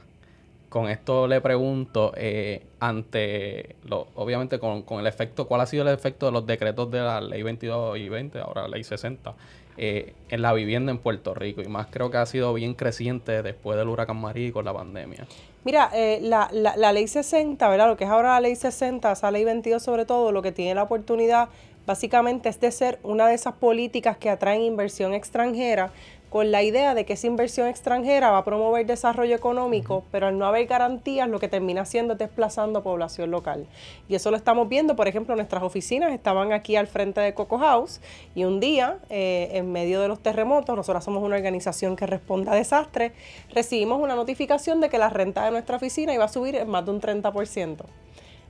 Con 0.75 0.89
esto 0.89 1.25
le 1.25 1.39
pregunto, 1.39 2.11
eh, 2.17 2.65
ante, 2.81 3.77
lo, 3.85 4.07
obviamente 4.15 4.59
con, 4.59 4.81
con, 4.81 4.99
el 4.99 5.07
efecto, 5.07 5.47
¿cuál 5.47 5.61
ha 5.61 5.67
sido 5.67 5.87
el 5.87 5.93
efecto 5.93 6.25
de 6.25 6.33
los 6.33 6.45
decretos 6.45 6.91
de 6.91 6.99
la 6.99 7.21
ley 7.21 7.43
22 7.43 7.97
y 7.97 8.09
20, 8.09 8.41
ahora 8.41 8.67
ley 8.67 8.83
60, 8.83 9.35
eh, 9.77 10.13
en 10.27 10.41
la 10.41 10.51
vivienda 10.51 10.91
en 10.91 10.97
Puerto 10.97 11.33
Rico? 11.33 11.61
Y 11.61 11.69
más 11.69 11.87
creo 11.89 12.11
que 12.11 12.17
ha 12.17 12.25
sido 12.25 12.53
bien 12.53 12.73
creciente 12.73 13.41
después 13.41 13.77
del 13.77 13.87
huracán 13.87 14.17
María 14.17 14.47
y 14.47 14.51
con 14.51 14.65
la 14.65 14.73
pandemia. 14.73 15.25
Mira, 15.63 15.91
eh, 15.93 16.19
la, 16.21 16.49
la, 16.51 16.75
la, 16.75 16.91
ley 16.91 17.07
60, 17.07 17.69
¿verdad? 17.69 17.87
Lo 17.87 17.95
que 17.95 18.03
es 18.03 18.09
ahora 18.09 18.33
la 18.33 18.41
ley 18.41 18.57
60, 18.57 19.13
esa 19.13 19.31
ley 19.31 19.45
22 19.45 19.81
sobre 19.81 20.03
todo, 20.03 20.33
lo 20.33 20.41
que 20.41 20.51
tiene 20.51 20.75
la 20.75 20.83
oportunidad 20.83 21.47
básicamente 21.85 22.49
es 22.49 22.59
de 22.59 22.71
ser 22.71 22.99
una 23.03 23.27
de 23.27 23.35
esas 23.35 23.53
políticas 23.53 24.17
que 24.17 24.29
atraen 24.29 24.61
inversión 24.61 25.13
extranjera 25.13 25.91
con 26.35 26.51
la 26.51 26.63
idea 26.63 26.93
de 26.95 27.05
que 27.05 27.13
esa 27.13 27.27
inversión 27.27 27.69
extranjera 27.69 28.29
va 28.29 28.39
a 28.39 28.43
promover 28.43 28.85
desarrollo 28.85 29.33
económico, 29.33 30.03
pero 30.11 30.27
al 30.27 30.37
no 30.37 30.45
haber 30.45 30.65
garantías 30.65 31.29
lo 31.29 31.39
que 31.39 31.47
termina 31.47 31.83
haciendo 31.83 32.11
es 32.11 32.19
desplazando 32.19 32.83
población 32.83 33.31
local. 33.31 33.67
Y 34.09 34.15
eso 34.15 34.31
lo 34.31 34.35
estamos 34.35 34.67
viendo, 34.67 34.97
por 34.97 35.07
ejemplo, 35.07 35.33
nuestras 35.37 35.63
oficinas 35.63 36.11
estaban 36.11 36.51
aquí 36.51 36.75
al 36.75 36.87
frente 36.87 37.21
de 37.21 37.33
Coco 37.33 37.57
House 37.59 38.01
y 38.35 38.43
un 38.43 38.59
día, 38.59 38.97
eh, 39.09 39.51
en 39.53 39.71
medio 39.71 40.01
de 40.01 40.09
los 40.09 40.19
terremotos, 40.19 40.75
nosotros 40.75 41.05
somos 41.05 41.23
una 41.23 41.37
organización 41.37 41.95
que 41.95 42.05
responde 42.05 42.51
a 42.51 42.53
desastres, 42.53 43.13
recibimos 43.53 44.01
una 44.01 44.15
notificación 44.15 44.81
de 44.81 44.89
que 44.89 44.97
la 44.97 45.09
renta 45.09 45.45
de 45.45 45.51
nuestra 45.51 45.77
oficina 45.77 46.13
iba 46.13 46.25
a 46.25 46.27
subir 46.27 46.57
en 46.57 46.67
más 46.67 46.83
de 46.83 46.91
un 46.91 46.99
30%. 46.99 47.85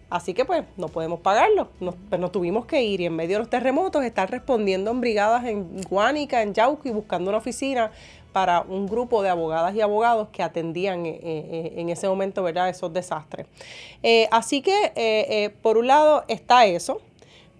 Así 0.09 0.33
que 0.33 0.45
pues 0.45 0.63
no 0.77 0.88
podemos 0.88 1.19
pagarlo. 1.19 1.69
Nos, 1.79 1.95
pues, 2.09 2.21
nos 2.21 2.31
tuvimos 2.31 2.65
que 2.65 2.83
ir 2.83 3.01
y 3.01 3.05
en 3.05 3.15
medio 3.15 3.38
de 3.38 3.39
los 3.39 3.50
terremotos 3.50 4.03
estar 4.03 4.29
respondiendo 4.29 4.91
en 4.91 5.01
brigadas 5.01 5.45
en 5.45 5.81
Guánica, 5.89 6.41
en 6.41 6.53
Yauco 6.53 6.88
y 6.88 6.91
buscando 6.91 7.29
una 7.29 7.39
oficina 7.39 7.91
para 8.35 8.65
un 8.67 8.85
grupo 8.85 9.24
de 9.24 9.29
abogadas 9.29 9.74
y 9.75 9.79
abogados 9.79 10.27
que 10.27 10.43
atendían 10.43 11.05
eh, 11.05 11.21
eh, 11.24 11.74
en 11.77 11.88
ese 11.88 12.09
momento 12.09 12.43
¿verdad? 12.43 12.67
esos 12.67 12.91
desastres. 12.91 13.47
Eh, 14.03 14.27
así 14.29 14.62
que 14.62 15.53
por 15.62 15.77
un 15.77 15.88
lado 15.88 16.25
está 16.27 16.65
eso. 16.65 17.00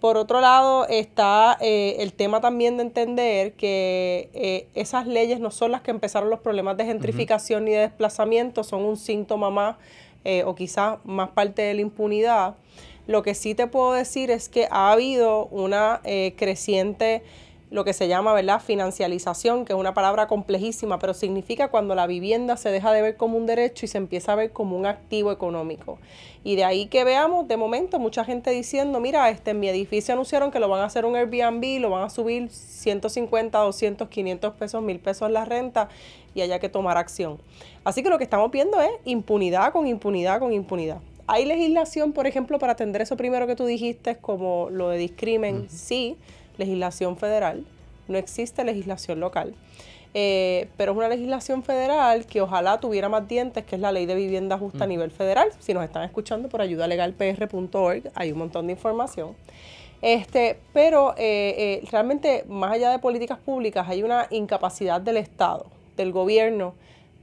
Por 0.02 0.18
otro 0.18 0.42
lado 0.42 0.86
está 0.90 1.58
el 1.62 2.12
tema 2.12 2.42
también 2.42 2.76
de 2.76 2.84
entender 2.84 3.54
que 3.54 4.68
esas 4.76 5.08
leyes 5.08 5.40
no 5.40 5.50
son 5.50 5.72
las 5.72 5.80
que 5.80 5.92
empezaron 5.92 6.30
los 6.30 6.42
problemas 6.42 6.76
de 6.76 6.84
gentrificación 6.84 7.64
ni 7.64 7.72
de 7.72 7.80
desplazamiento, 7.80 8.66
son 8.66 8.84
un 8.84 8.98
síntoma 8.98 9.50
más 9.50 9.78
eh, 10.26 10.44
o 10.44 10.56
quizás 10.56 10.98
más 11.06 11.30
parte 11.30 11.62
de 11.62 11.74
la 11.76 11.82
impunidad. 11.82 12.56
Lo 13.08 13.22
que 13.22 13.36
sí 13.36 13.56
te 13.56 13.68
puedo 13.68 13.94
decir 13.94 14.32
es 14.32 14.50
que 14.50 14.68
ha 14.72 14.92
habido 14.92 15.46
una 15.46 16.02
eh, 16.04 16.34
creciente, 16.36 17.24
lo 17.72 17.84
que 17.84 17.94
se 17.94 18.08
llama, 18.08 18.34
¿verdad?, 18.34 18.62
financialización, 18.62 19.66
que 19.66 19.74
es 19.74 19.80
una 19.80 19.94
palabra 19.94 20.28
complejísima, 20.28 21.00
pero 21.00 21.14
significa 21.14 21.70
cuando 21.70 21.96
la 21.96 22.08
vivienda 22.08 22.58
se 22.58 22.70
deja 22.70 22.94
de 22.94 23.02
ver 23.02 23.18
como 23.18 23.38
un 23.38 23.46
derecho 23.46 23.86
y 23.86 23.90
se 23.90 23.98
empieza 23.98 24.34
a 24.34 24.36
ver 24.36 24.52
como 24.52 24.78
un 24.78 24.86
activo 24.86 25.32
económico. 25.32 25.98
Y 26.44 26.56
de 26.56 26.64
ahí 26.64 26.86
que 26.86 27.04
veamos, 27.04 27.48
de 27.48 27.58
momento, 27.58 27.98
mucha 27.98 28.24
gente 28.24 28.52
diciendo, 28.52 29.00
mira, 29.00 29.30
este, 29.30 29.52
en 29.52 29.60
mi 29.60 29.68
edificio 29.68 30.14
anunciaron 30.14 30.52
que 30.52 30.60
lo 30.60 30.70
van 30.70 30.82
a 30.82 30.86
hacer 30.86 31.06
un 31.06 31.16
Airbnb, 31.16 31.82
lo 31.82 31.90
van 31.90 32.04
a 32.04 32.10
subir 32.10 32.50
150, 32.52 33.58
200, 33.58 34.08
500 34.10 34.54
pesos, 34.54 34.84
1000 34.84 35.00
pesos 35.00 35.32
la 35.32 35.44
renta 35.44 35.90
y 36.36 36.42
haya 36.42 36.60
que 36.60 36.70
tomar 36.70 36.98
acción. 36.98 37.40
Así 37.84 38.04
que 38.04 38.10
lo 38.10 38.20
que 38.20 38.24
estamos 38.26 38.52
viendo 38.52 38.80
es 38.80 38.92
impunidad 39.06 39.72
con 39.72 39.88
impunidad 39.88 40.40
con 40.40 40.54
impunidad. 40.54 41.00
¿Hay 41.28 41.46
legislación, 41.46 42.14
por 42.14 42.28
ejemplo, 42.28 42.60
para 42.60 42.74
atender 42.74 43.02
eso 43.02 43.18
primero 43.18 43.48
que 43.48 43.56
tú 43.56 43.66
dijiste, 43.66 44.18
como 44.18 44.70
lo 44.70 44.90
de 44.90 45.00
discrimen? 45.00 45.68
Sí, 45.70 46.18
legislación 46.58 47.18
federal. 47.18 47.66
No 48.08 48.18
existe 48.18 48.64
legislación 48.64 49.20
local. 49.20 49.56
Eh, 50.18 50.70
pero 50.78 50.94
es 50.94 50.98
una 50.98 51.10
legislación 51.10 51.62
federal 51.62 52.26
que 52.26 52.40
ojalá 52.40 52.80
tuviera 52.80 53.10
más 53.10 53.28
dientes, 53.28 53.66
que 53.66 53.76
es 53.76 53.82
la 53.82 53.92
ley 53.92 54.06
de 54.06 54.16
vivienda 54.16 54.58
justa 54.58 54.86
a 54.86 54.88
nivel 54.88 55.12
federal. 55.12 55.50
Si 55.60 55.74
nos 55.74 55.84
están 55.84 56.04
escuchando 56.04 56.48
por 56.48 56.62
ayudalegalpr.org, 56.62 58.12
hay 58.16 58.32
un 58.32 58.38
montón 58.38 58.68
de 58.68 58.74
información. 58.74 59.36
Este, 60.02 60.58
pero 60.72 61.14
eh, 61.18 61.82
eh, 61.82 61.88
realmente, 61.92 62.46
más 62.48 62.72
allá 62.72 62.92
de 62.92 63.00
políticas 63.00 63.40
públicas, 63.40 63.90
hay 63.90 64.04
una 64.04 64.28
incapacidad 64.30 65.02
del 65.02 65.18
Estado, 65.18 65.66
del 65.98 66.14
gobierno, 66.14 66.76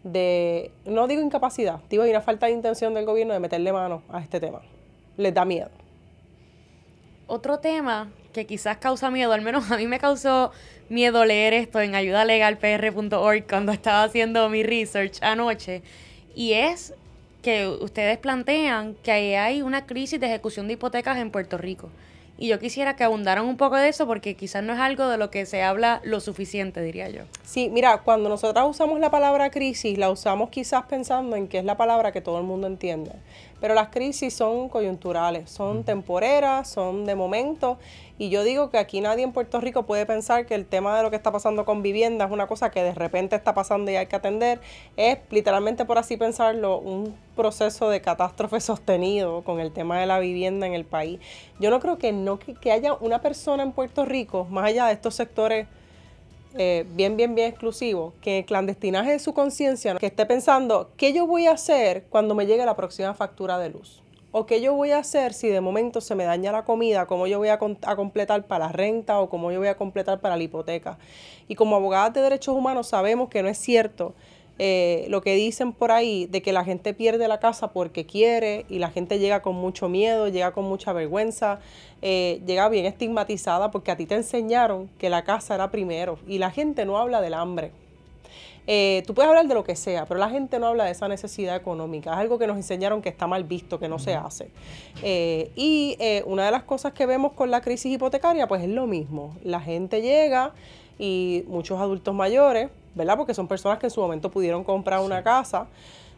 de, 0.05 0.71
no 0.85 1.07
digo 1.07 1.23
incapacidad, 1.23 1.81
digo, 1.89 2.03
hay 2.03 2.11
una 2.11 2.21
falta 2.21 2.47
de 2.47 2.53
intención 2.53 2.93
del 2.93 3.07
gobierno 3.07 3.33
de 3.33 3.41
meterle 3.41 3.73
mano 3.73 4.03
a 4.11 4.21
este 4.21 4.39
tema. 4.39 4.61
Les 5.17 5.33
da 5.33 5.45
miedo. 5.47 5.71
Otro 7.27 7.59
tema 7.59 8.11
que 8.33 8.47
quizás 8.47 8.79
causa 8.79 9.11
miedo, 9.11 9.33
al 9.33 9.43
menos 9.43 9.71
a 9.71 9.77
mí 9.77 9.87
me 9.87 9.99
causó 9.99 10.53
miedo 10.89 11.25
leer 11.25 11.55
esto 11.55 11.81
en 11.81 11.95
ayudalegalpr.org 11.95 13.47
cuando 13.49 13.73
estaba 13.73 14.05
haciendo 14.05 14.49
mi 14.49 14.63
research 14.63 15.23
anoche, 15.23 15.83
y 16.35 16.53
es 16.53 16.95
que 17.43 17.67
ustedes 17.69 18.19
plantean 18.19 18.95
que 19.03 19.37
hay 19.37 19.63
una 19.63 19.87
crisis 19.87 20.21
de 20.21 20.27
ejecución 20.27 20.69
de 20.69 20.75
hipotecas 20.75 21.19
en 21.19 21.31
Puerto 21.31 21.59
Rico. 21.59 21.91
Y 22.39 22.49
yo 22.49 22.59
quisiera 22.59 22.97
que 22.97 23.05
abundaran 23.05 23.45
un 23.45 23.57
poco 23.57 23.77
de 23.77 23.89
eso 23.89 24.07
porque 24.07 24.35
quizás 24.35 24.65
no 24.65 24.73
es 24.73 24.81
algo 24.81 25.07
de 25.09 25.19
lo 25.19 25.31
que 25.31 25.45
se 25.47 25.63
habla 25.63 26.01
lo 26.03 26.19
suficiente, 26.19 26.81
diría 26.83 27.09
yo. 27.09 27.23
Sí, 27.45 27.69
mira, 27.69 27.99
cuando 27.99 28.29
nosotros 28.29 28.69
usamos 28.69 28.99
la 28.99 29.11
palabra 29.11 29.51
crisis, 29.51 29.99
la 29.99 30.11
usamos 30.11 30.51
quizás 30.51 30.85
pensando 30.87 31.37
en 31.37 31.47
que 31.47 31.59
es 31.59 31.65
la 31.65 31.77
palabra 31.77 32.11
que 32.11 32.21
todo 32.21 32.39
el 32.39 32.45
mundo 32.45 32.67
entiende. 32.67 33.13
Pero 33.63 33.75
las 33.75 33.91
crisis 33.91 34.35
son 34.35 34.69
coyunturales, 34.69 35.49
son 35.49 35.85
temporeras, 35.85 36.69
son 36.69 37.05
de 37.05 37.15
momento. 37.15 37.79
Y 38.19 38.29
yo 38.29 38.43
digo 38.43 38.71
que 38.71 38.79
aquí 38.79 39.01
nadie 39.01 39.23
en 39.23 39.31
Puerto 39.31 39.61
Rico 39.61 39.85
puede 39.85 40.05
pensar 40.05 40.47
que 40.47 40.57
el 40.57 40.67
tema 40.67 40.97
de 40.97 41.05
lo 41.05 41.11
que 41.11 41.17
está 41.17 41.31
pasando 41.31 41.65
con 41.65 41.81
vivienda 41.81 42.25
es 42.25 42.33
una 42.33 42.49
cosa 42.49 42.73
que 42.73 42.83
de 42.83 42.93
repente 42.93 43.37
está 43.37 43.55
pasando 43.55 43.93
y 43.93 43.95
hay 43.95 44.07
que 44.07 44.17
atender. 44.17 44.61
Es 44.97 45.19
literalmente, 45.31 45.85
por 45.85 45.97
así 45.97 46.17
pensarlo, 46.17 46.79
un 46.79 47.15
proceso 47.37 47.89
de 47.89 48.01
catástrofe 48.01 48.59
sostenido 48.61 49.43
con 49.43 49.61
el 49.61 49.71
tema 49.71 50.01
de 50.01 50.07
la 50.07 50.19
vivienda 50.19 50.67
en 50.67 50.75
el 50.75 50.85
país. 50.85 51.21
Yo 51.61 51.71
no 51.71 51.79
creo 51.79 51.99
que, 51.99 52.11
no, 52.11 52.41
que, 52.41 52.73
haya 52.73 52.95
una 52.95 53.21
persona 53.21 53.63
en 53.63 53.71
Puerto 53.71 54.05
Rico, 54.05 54.45
más 54.51 54.65
allá 54.65 54.87
de 54.87 54.95
estos 54.95 55.15
sectores 55.15 55.69
eh, 56.57 56.85
bien, 56.91 57.17
bien, 57.17 57.35
bien 57.35 57.49
exclusivo, 57.49 58.15
que 58.21 58.41
el 58.41 58.45
clandestinaje 58.45 59.13
de 59.13 59.19
su 59.19 59.35
conciencia, 59.35 59.95
que 59.97 60.07
esté 60.07 60.27
pensando, 60.27 60.91
¿qué 60.97 61.13
yo 61.13 61.27
voy 61.27 61.47
a 61.47 61.53
hacer 61.53 62.05
cuando 62.11 62.35
me 62.35 62.47
llegue 62.47 62.65
la 62.67 62.77
próxima 62.77 63.15
factura 63.15 63.59
de 63.59 63.71
luz? 63.71 64.03
¿O 64.35 64.47
qué 64.47 64.63
yo 64.63 64.73
voy 64.73 64.93
a 64.93 64.99
hacer 64.99 65.35
si 65.35 65.49
de 65.49 65.61
momento 65.61 66.01
se 66.01 66.15
me 66.15 66.25
daña 66.25 66.53
la 66.53 66.65
comida? 66.65 67.05
¿Cómo 67.05 67.27
yo 67.27 67.39
voy 67.39 67.49
a, 67.49 67.59
completar 67.59 68.47
para 68.47 68.67
la 68.67 68.73
renta 68.73 69.21
o 69.21 69.29
cómo 69.29 69.53
yo 69.53 69.59
voy 69.59 69.69
a 69.69 69.77
completar 69.77 70.21
para 70.21 70.39
la 70.39 70.43
hipoteca? 70.43 70.99
Y 71.49 71.55
como 71.55 71.77
abogadas 71.77 72.15
de 72.15 72.23
derechos 72.23 72.57
humanos 72.57 72.87
sabemos 72.87 73.29
que 73.29 73.43
no 73.43 73.51
es 73.51 73.59
cierto 73.59 74.15
eh, 74.59 75.07
lo 75.09 75.23
que 75.23 75.35
dicen 75.35 75.73
por 75.73 75.91
ahí 75.93 76.27
de 76.27 76.43
que 76.43 76.53
la 76.53 76.65
gente 76.65 76.93
pierde 76.93 77.27
la 77.27 77.41
casa 77.41 77.73
porque 77.73 78.05
quiere 78.05 78.67
y 78.69 78.79
la 78.79 78.91
gente 78.91 79.19
llega 79.19 79.41
con 79.41 79.55
mucho 79.55 79.89
miedo, 79.89 80.29
llega 80.29 80.53
con 80.53 80.65
mucha 80.65 80.93
vergüenza, 80.93 81.59
eh, 82.03 82.43
llega 82.47 82.69
bien 82.69 82.85
estigmatizada 82.85 83.71
porque 83.71 83.91
a 83.91 83.97
ti 83.97 84.07
te 84.07 84.15
enseñaron 84.15 84.89
que 84.99 85.09
la 85.09 85.25
casa 85.25 85.55
era 85.55 85.71
primero 85.71 86.19
y 86.27 86.39
la 86.39 86.51
gente 86.51 86.85
no 86.85 86.99
habla 86.99 87.21
del 87.21 87.35
hambre. 87.35 87.73
Eh, 88.69 89.03
tú 89.07 89.15
puedes 89.15 89.29
hablar 89.29 89.49
de 89.49 89.55
lo 89.55 89.65
que 89.65 89.75
sea, 89.75 90.07
pero 90.07 90.21
la 90.21 90.31
gente 90.31 90.61
no 90.61 90.69
habla 90.69 90.85
de 90.85 90.93
esa 90.93 91.09
necesidad 91.09 91.57
económica. 91.57 92.13
Es 92.13 92.19
algo 92.19 92.39
que 92.39 92.47
nos 92.47 92.57
enseñaron 92.57 93.03
que 93.03 93.09
está 93.09 93.27
mal 93.27 93.43
visto, 93.43 93.81
que 93.81 93.89
no 93.89 93.99
se 93.99 94.15
hace. 94.15 94.51
y 95.03 95.97
una 96.27 96.45
de 96.45 96.51
las 96.53 96.63
cosas 96.63 96.93
que 96.93 97.07
vemos 97.07 97.33
con 97.33 97.51
la 97.51 97.61
crisis 97.63 97.93
hipotecaria, 97.93 98.47
pues 98.47 98.63
es 98.63 98.69
lo 98.69 98.87
mismo. 98.87 99.35
La 99.43 99.61
gente 99.61 100.03
llega 100.03 100.53
y 100.99 101.43
muchos 101.49 101.81
adultos 101.81 102.15
mayores 102.15 102.69
¿verdad? 102.95 103.17
Porque 103.17 103.35
son 103.35 103.49
personas 103.49 103.79
que 103.79 103.87
en 103.87 103.91
su 103.91 104.01
momento 104.01 104.31
pudieron 104.31 104.65
comprar 104.65 105.01
una 105.01 105.23
casa. 105.23 105.67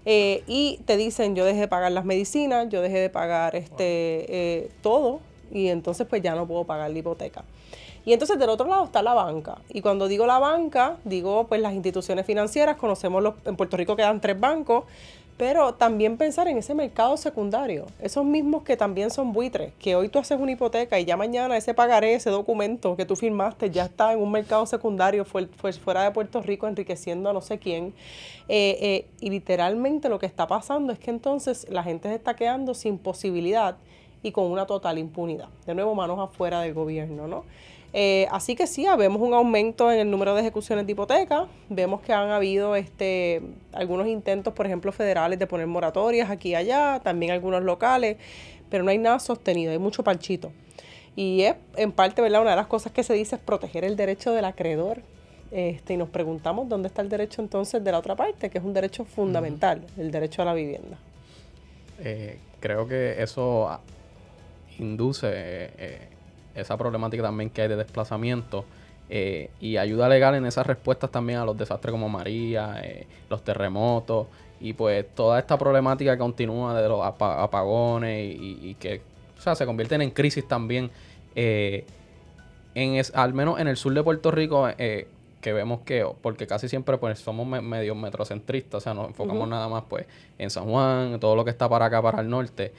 Eh, 0.07 0.45
y 0.47 0.81
te 0.85 0.97
dicen, 0.97 1.35
yo 1.35 1.45
dejé 1.45 1.61
de 1.61 1.69
pagar 1.69 1.93
las 1.93 2.04
medicinas, 2.04 2.69
yo 2.69 2.83
dejé 2.83 2.99
de 2.99 3.11
pagar 3.11 3.57
este 3.57 4.26
eh, 4.28 4.71
todo, 4.83 5.21
y 5.50 5.69
entonces 5.69 6.07
pues 6.07 6.21
ya 6.23 6.35
no 6.35 6.47
puedo 6.47 6.64
pagar 6.64 6.90
la 6.90 6.99
hipoteca. 6.99 7.45
Y 8.04 8.12
entonces 8.12 8.38
del 8.38 8.50
otro 8.50 8.66
lado 8.69 8.85
está 8.85 9.02
la 9.02 9.14
banca. 9.14 9.59
Y 9.71 9.81
cuando 9.81 10.09
digo 10.09 10.26
la 10.26 10.38
banca, 10.38 10.99
digo 11.04 11.47
pues 11.47 11.61
las 11.62 11.73
instituciones 11.73 12.26
financieras, 12.26 12.76
conocemos 12.76 13.23
los, 13.23 13.35
en 13.47 13.57
Puerto 13.57 13.78
Rico 13.78 13.97
quedan 13.97 14.21
tres 14.21 14.38
bancos, 14.38 14.85
pero 15.36 15.74
también 15.74 16.16
pensar 16.16 16.46
en 16.46 16.58
ese 16.58 16.74
mercado 16.74 17.16
secundario, 17.16 17.86
esos 18.00 18.24
mismos 18.24 18.62
que 18.62 18.76
también 18.76 19.10
son 19.10 19.32
buitres, 19.32 19.72
que 19.80 19.96
hoy 19.96 20.08
tú 20.08 20.20
haces 20.20 20.38
una 20.38 20.52
hipoteca 20.52 20.98
y 21.00 21.04
ya 21.04 21.16
mañana 21.16 21.56
ese 21.56 21.74
pagaré, 21.74 22.14
ese 22.14 22.30
documento 22.30 22.96
que 22.96 23.04
tú 23.04 23.16
firmaste 23.16 23.70
ya 23.70 23.84
está 23.84 24.12
en 24.12 24.20
un 24.20 24.30
mercado 24.30 24.64
secundario 24.66 25.24
fuera 25.24 26.04
de 26.04 26.10
Puerto 26.12 26.40
Rico 26.40 26.68
enriqueciendo 26.68 27.30
a 27.30 27.32
no 27.32 27.40
sé 27.40 27.58
quién. 27.58 27.94
Eh, 28.48 28.78
eh, 28.80 29.06
y 29.20 29.30
literalmente 29.30 30.08
lo 30.08 30.18
que 30.18 30.26
está 30.26 30.46
pasando 30.46 30.92
es 30.92 30.98
que 30.98 31.10
entonces 31.10 31.66
la 31.68 31.82
gente 31.82 32.08
se 32.08 32.14
está 32.14 32.36
quedando 32.36 32.74
sin 32.74 32.98
posibilidad 32.98 33.76
y 34.22 34.32
con 34.32 34.44
una 34.44 34.66
total 34.66 34.98
impunidad. 34.98 35.48
De 35.66 35.74
nuevo, 35.74 35.94
manos 35.94 36.18
afuera 36.20 36.60
del 36.60 36.74
gobierno, 36.74 37.26
¿no? 37.26 37.44
Eh, 37.96 38.26
así 38.32 38.56
que 38.56 38.66
sí, 38.66 38.86
vemos 38.98 39.22
un 39.22 39.34
aumento 39.34 39.92
en 39.92 40.00
el 40.00 40.10
número 40.10 40.34
de 40.34 40.40
ejecuciones 40.40 40.84
de 40.84 40.92
hipoteca, 40.92 41.46
vemos 41.68 42.00
que 42.00 42.12
han 42.12 42.28
habido 42.30 42.74
este, 42.74 43.40
algunos 43.72 44.08
intentos, 44.08 44.52
por 44.52 44.66
ejemplo, 44.66 44.90
federales 44.90 45.38
de 45.38 45.46
poner 45.46 45.68
moratorias 45.68 46.28
aquí 46.28 46.50
y 46.50 46.54
allá, 46.56 47.00
también 47.04 47.30
algunos 47.30 47.62
locales, 47.62 48.16
pero 48.68 48.82
no 48.82 48.90
hay 48.90 48.98
nada 48.98 49.20
sostenido, 49.20 49.70
hay 49.70 49.78
mucho 49.78 50.02
parchito. 50.02 50.50
Y 51.14 51.42
es 51.42 51.54
en 51.76 51.92
parte, 51.92 52.20
¿verdad? 52.20 52.40
Una 52.40 52.50
de 52.50 52.56
las 52.56 52.66
cosas 52.66 52.90
que 52.90 53.04
se 53.04 53.14
dice 53.14 53.36
es 53.36 53.40
proteger 53.40 53.84
el 53.84 53.94
derecho 53.94 54.32
del 54.32 54.44
acreedor. 54.44 55.02
Este, 55.52 55.94
y 55.94 55.96
nos 55.96 56.08
preguntamos 56.08 56.68
dónde 56.68 56.88
está 56.88 57.00
el 57.00 57.08
derecho 57.08 57.40
entonces 57.40 57.84
de 57.84 57.92
la 57.92 58.00
otra 58.00 58.16
parte, 58.16 58.50
que 58.50 58.58
es 58.58 58.64
un 58.64 58.74
derecho 58.74 59.04
fundamental, 59.04 59.86
el 59.96 60.10
derecho 60.10 60.42
a 60.42 60.46
la 60.46 60.54
vivienda. 60.54 60.98
Eh, 62.00 62.38
creo 62.58 62.88
que 62.88 63.22
eso 63.22 63.78
induce 64.80 65.28
eh, 65.28 66.08
esa 66.54 66.76
problemática 66.76 67.23
también 67.23 67.50
que 67.50 67.62
hay 67.62 67.68
de 67.68 67.76
desplazamiento 67.76 68.64
eh, 69.11 69.50
y 69.61 69.76
ayuda 69.76 70.08
legal 70.08 70.34
en 70.34 70.46
esas 70.46 70.66
respuestas 70.66 71.11
también 71.11 71.38
a 71.38 71.44
los 71.44 71.58
desastres 71.58 71.92
como 71.92 72.08
María, 72.08 72.80
eh, 72.82 73.06
los 73.28 73.44
terremotos 73.44 74.28
y 74.61 74.73
pues 74.73 75.04
toda 75.14 75.38
esta 75.38 75.58
problemática 75.58 76.12
que 76.12 76.18
continúa 76.18 76.80
de 76.80 76.88
los 76.88 77.00
apagones 77.02 78.34
y, 78.34 78.75
que 78.80 79.02
o 79.37 79.40
sea, 79.40 79.54
se 79.54 79.66
convierten 79.66 80.00
en 80.00 80.11
crisis 80.11 80.49
también. 80.49 80.90
Eh, 81.34 81.84
en 82.75 83.00
al 83.12 83.34
menos 83.34 83.61
en 83.61 83.68
el 83.68 83.76
sur 83.76 83.92
de 83.92 84.02
Puerto 84.02 84.30
Rico, 84.30 84.68
que 84.76 85.52
vemos 85.52 85.80
que, 85.84 86.06
porque 86.23 86.46
casi 86.46 86.68
siempre 86.68 86.96
pues 86.96 87.18
somos 87.18 87.46
medio 87.62 87.94
metrocentristas, 87.94 88.78
o 88.78 88.80
sea, 88.80 88.94
nos 88.94 89.08
enfocamos 89.08 89.46
nada 89.46 89.68
más 89.68 89.84
pues 89.88 90.06
en 90.38 90.49
San 90.49 90.64
Juan, 90.64 91.20
todo 91.20 91.37
lo 91.37 91.44
que 91.44 91.50
está 91.50 91.68
para 91.68 91.84
acá, 91.84 92.00
para 92.00 92.20
el 92.20 92.30
norte. 92.30 92.73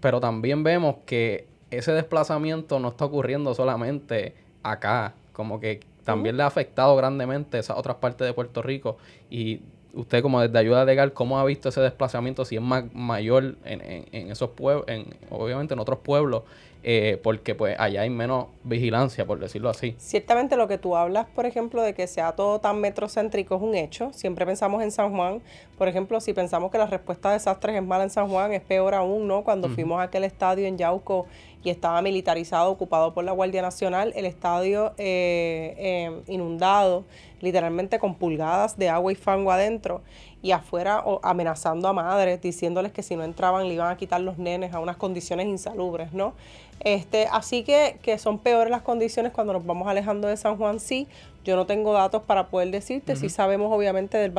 pero 0.00 0.18
también 0.18 0.62
vemos 0.64 0.96
que 1.04 1.46
ese 1.70 1.92
desplazamiento 1.92 2.78
no 2.78 2.88
está 2.88 3.04
ocurriendo 3.04 3.54
solamente 3.54 4.34
acá, 4.62 5.14
como 5.32 5.60
que 5.60 5.80
también 6.04 6.36
le 6.36 6.42
ha 6.42 6.46
afectado 6.46 6.96
grandemente 6.96 7.58
esas 7.58 7.76
otras 7.76 7.96
partes 7.96 8.26
de 8.26 8.32
Puerto 8.32 8.62
Rico 8.62 8.96
y 9.30 9.60
usted 9.94 10.22
como 10.22 10.40
desde 10.40 10.58
ayuda 10.58 10.84
legal, 10.84 11.12
¿cómo 11.12 11.38
ha 11.38 11.44
visto 11.44 11.68
ese 11.68 11.80
desplazamiento 11.80 12.44
si 12.44 12.56
es 12.56 12.62
más 12.62 12.84
mayor 12.94 13.56
en, 13.64 13.80
en, 13.80 14.04
en 14.12 14.30
esos 14.30 14.50
pueblos, 14.50 14.86
en, 14.88 15.06
obviamente 15.30 15.74
en 15.74 15.80
otros 15.80 15.98
pueblos 15.98 16.44
eh, 16.84 17.18
porque 17.24 17.56
pues 17.56 17.78
allá 17.78 18.02
hay 18.02 18.10
menos 18.10 18.46
vigilancia, 18.62 19.26
por 19.26 19.40
decirlo 19.40 19.68
así. 19.68 19.96
Ciertamente 19.98 20.56
lo 20.56 20.68
que 20.68 20.78
tú 20.78 20.96
hablas, 20.96 21.26
por 21.26 21.44
ejemplo, 21.44 21.82
de 21.82 21.92
que 21.92 22.06
sea 22.06 22.32
todo 22.32 22.60
tan 22.60 22.80
metrocéntrico 22.80 23.56
es 23.56 23.62
un 23.62 23.74
hecho. 23.74 24.12
Siempre 24.12 24.46
pensamos 24.46 24.82
en 24.82 24.92
San 24.92 25.14
Juan. 25.14 25.42
Por 25.76 25.88
ejemplo, 25.88 26.20
si 26.20 26.32
pensamos 26.32 26.70
que 26.70 26.78
la 26.78 26.86
respuesta 26.86 27.30
a 27.30 27.32
desastres 27.32 27.76
es 27.76 27.82
mala 27.82 28.04
en 28.04 28.10
San 28.10 28.28
Juan, 28.28 28.52
es 28.52 28.62
peor 28.62 28.94
aún, 28.94 29.26
¿no? 29.26 29.42
Cuando 29.42 29.68
fuimos 29.68 29.98
a 29.98 30.04
aquel 30.04 30.22
estadio 30.22 30.66
en 30.66 30.78
Yauco 30.78 31.26
y 31.64 31.70
estaba 31.70 32.00
militarizado, 32.02 32.70
ocupado 32.70 33.14
por 33.14 33.24
la 33.24 33.32
Guardia 33.32 33.62
Nacional, 33.62 34.12
el 34.16 34.26
estadio 34.26 34.92
eh, 34.96 35.74
eh, 35.78 36.22
inundado, 36.28 37.04
literalmente 37.40 37.98
con 37.98 38.14
pulgadas 38.14 38.76
de 38.78 38.88
agua 38.88 39.12
y 39.12 39.14
fango 39.14 39.50
adentro 39.52 40.02
y 40.42 40.52
afuera 40.52 41.02
amenazando 41.22 41.88
a 41.88 41.92
madres, 41.92 42.40
diciéndoles 42.40 42.92
que 42.92 43.02
si 43.02 43.16
no 43.16 43.24
entraban 43.24 43.66
le 43.66 43.74
iban 43.74 43.90
a 43.90 43.96
quitar 43.96 44.20
los 44.20 44.38
nenes 44.38 44.72
a 44.72 44.78
unas 44.78 44.96
condiciones 44.96 45.46
insalubres, 45.46 46.12
¿no? 46.12 46.34
Este, 46.80 47.26
así 47.32 47.64
que, 47.64 47.98
que 48.02 48.18
son 48.18 48.38
peores 48.38 48.70
las 48.70 48.82
condiciones 48.82 49.32
cuando 49.32 49.52
nos 49.52 49.66
vamos 49.66 49.88
alejando 49.88 50.28
de 50.28 50.36
San 50.36 50.56
Juan, 50.56 50.78
sí. 50.78 51.08
Yo 51.48 51.56
no 51.56 51.64
tengo 51.64 51.94
datos 51.94 52.24
para 52.24 52.48
poder 52.48 52.70
decirte, 52.70 53.16
si 53.16 53.30
sabemos 53.30 53.72
obviamente 53.72 54.18
del 54.18 54.34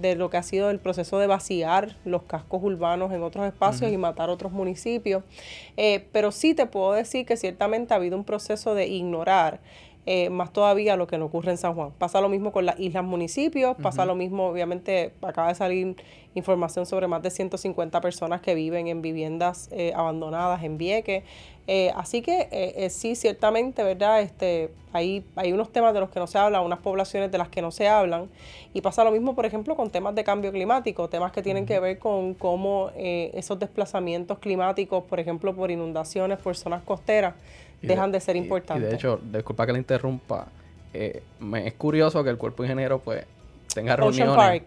de 0.00 0.16
lo 0.16 0.30
que 0.30 0.38
ha 0.38 0.42
sido 0.42 0.70
el 0.70 0.78
proceso 0.78 1.18
de 1.18 1.26
vaciar 1.26 1.94
los 2.06 2.22
cascos 2.22 2.62
urbanos 2.62 3.12
en 3.12 3.22
otros 3.22 3.44
espacios 3.44 3.92
y 3.92 3.98
matar 3.98 4.30
otros 4.30 4.50
municipios, 4.50 5.24
eh, 5.76 6.06
pero 6.10 6.32
sí 6.32 6.54
te 6.54 6.64
puedo 6.64 6.94
decir 6.94 7.26
que 7.26 7.36
ciertamente 7.36 7.92
ha 7.92 7.98
habido 7.98 8.16
un 8.16 8.24
proceso 8.24 8.74
de 8.74 8.86
ignorar 8.86 9.60
eh, 10.06 10.28
más 10.28 10.52
todavía 10.52 10.96
lo 10.96 11.06
que 11.06 11.16
no 11.16 11.26
ocurre 11.26 11.50
en 11.50 11.56
San 11.56 11.74
Juan. 11.74 11.90
Pasa 11.96 12.20
lo 12.20 12.28
mismo 12.28 12.52
con 12.52 12.66
las 12.66 12.78
islas 12.78 13.04
municipios, 13.04 13.74
pasa 13.80 14.04
lo 14.04 14.14
mismo, 14.14 14.48
obviamente, 14.48 15.12
acaba 15.22 15.48
de 15.48 15.54
salir 15.54 15.96
información 16.34 16.84
sobre 16.84 17.06
más 17.06 17.22
de 17.22 17.30
150 17.30 18.00
personas 18.02 18.42
que 18.42 18.54
viven 18.54 18.88
en 18.88 19.00
viviendas 19.00 19.68
eh, 19.72 19.92
abandonadas 19.96 20.62
en 20.62 20.76
Vieques. 20.76 21.24
Eh, 21.66 21.90
así 21.96 22.20
que 22.20 22.90
sí, 22.90 23.14
ciertamente, 23.16 23.82
¿verdad? 23.82 24.20
Este, 24.20 24.70
hay, 24.92 25.24
hay 25.36 25.54
unos 25.54 25.70
temas 25.70 25.94
de 25.94 26.00
los 26.00 26.10
que 26.10 26.20
no 26.20 26.26
se 26.26 26.36
habla, 26.36 26.60
unas 26.60 26.80
poblaciones 26.80 27.32
de 27.32 27.38
las 27.38 27.48
que 27.48 27.62
no 27.62 27.70
se 27.70 27.88
hablan. 27.88 28.28
Y 28.74 28.82
pasa 28.82 29.04
lo 29.04 29.10
mismo, 29.10 29.34
por 29.34 29.46
ejemplo, 29.46 29.74
con 29.74 29.88
temas 29.88 30.14
de 30.14 30.22
cambio 30.22 30.52
climático, 30.52 31.08
temas 31.08 31.32
que 31.32 31.40
tienen 31.40 31.64
que 31.64 31.80
ver 31.80 31.98
con 31.98 32.34
cómo 32.34 32.90
esos 32.94 33.58
desplazamientos 33.58 34.38
climáticos, 34.38 35.04
por 35.04 35.18
ejemplo, 35.18 35.56
por 35.56 35.70
inundaciones, 35.70 36.38
por 36.38 36.54
zonas 36.56 36.82
costeras, 36.82 37.34
dejan 37.86 38.12
de, 38.12 38.20
ser 38.20 38.36
importantes. 38.36 38.86
Y, 38.86 38.90
de 38.90 38.94
hecho, 38.94 39.20
disculpa 39.22 39.66
que 39.66 39.72
le 39.72 39.78
interrumpa, 39.78 40.46
me 41.40 41.66
es 41.66 41.74
curioso 41.74 42.22
que 42.22 42.30
el 42.30 42.38
cuerpo 42.38 42.62
ingeniero 42.62 43.00
pues 43.00 43.24
tenga 43.74 43.96
reuniones 43.96 44.62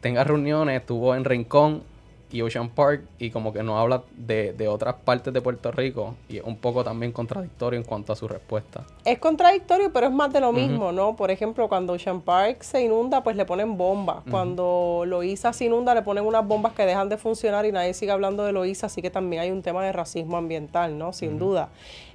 tenga 0.00 0.22
reuniones, 0.22 0.80
estuvo 0.80 1.14
en 1.14 1.24
Rincón 1.24 1.82
y 2.30 2.42
Ocean 2.42 2.68
Park 2.68 3.02
y 3.18 3.30
como 3.30 3.52
que 3.52 3.62
no 3.62 3.78
habla 3.78 4.02
de, 4.16 4.52
de, 4.52 4.68
otras 4.68 4.94
partes 5.04 5.32
de 5.32 5.40
Puerto 5.40 5.70
Rico 5.70 6.14
y 6.28 6.38
es 6.38 6.44
un 6.44 6.56
poco 6.56 6.82
también 6.82 7.12
contradictorio 7.12 7.78
en 7.78 7.84
cuanto 7.84 8.12
a 8.12 8.16
su 8.16 8.26
respuesta. 8.26 8.84
Es 9.04 9.18
contradictorio, 9.18 9.92
pero 9.92 10.06
es 10.06 10.12
más 10.12 10.32
de 10.32 10.40
lo 10.40 10.52
mismo, 10.52 10.92
¿no? 10.92 11.14
Por 11.16 11.30
ejemplo, 11.30 11.68
cuando 11.68 11.92
Ocean 11.92 12.20
Park 12.20 12.62
se 12.62 12.82
inunda, 12.82 13.22
pues 13.22 13.36
le 13.36 13.44
ponen 13.44 13.76
bombas. 13.76 14.22
Cuando 14.30 15.04
Loíza 15.06 15.52
se 15.52 15.66
inunda, 15.66 15.94
le 15.94 16.02
ponen 16.02 16.24
unas 16.24 16.46
bombas 16.46 16.72
que 16.72 16.84
dejan 16.84 17.08
de 17.08 17.16
funcionar 17.16 17.64
y 17.64 17.72
nadie 17.72 17.94
sigue 17.94 18.10
hablando 18.10 18.44
de 18.44 18.52
Loíza, 18.52 18.86
así 18.86 19.02
que 19.02 19.10
también 19.10 19.42
hay 19.42 19.50
un 19.50 19.62
tema 19.62 19.84
de 19.84 19.92
racismo 19.92 20.36
ambiental, 20.36 20.98
¿no? 20.98 21.12
Sin 21.12 21.38
duda. 21.38 21.68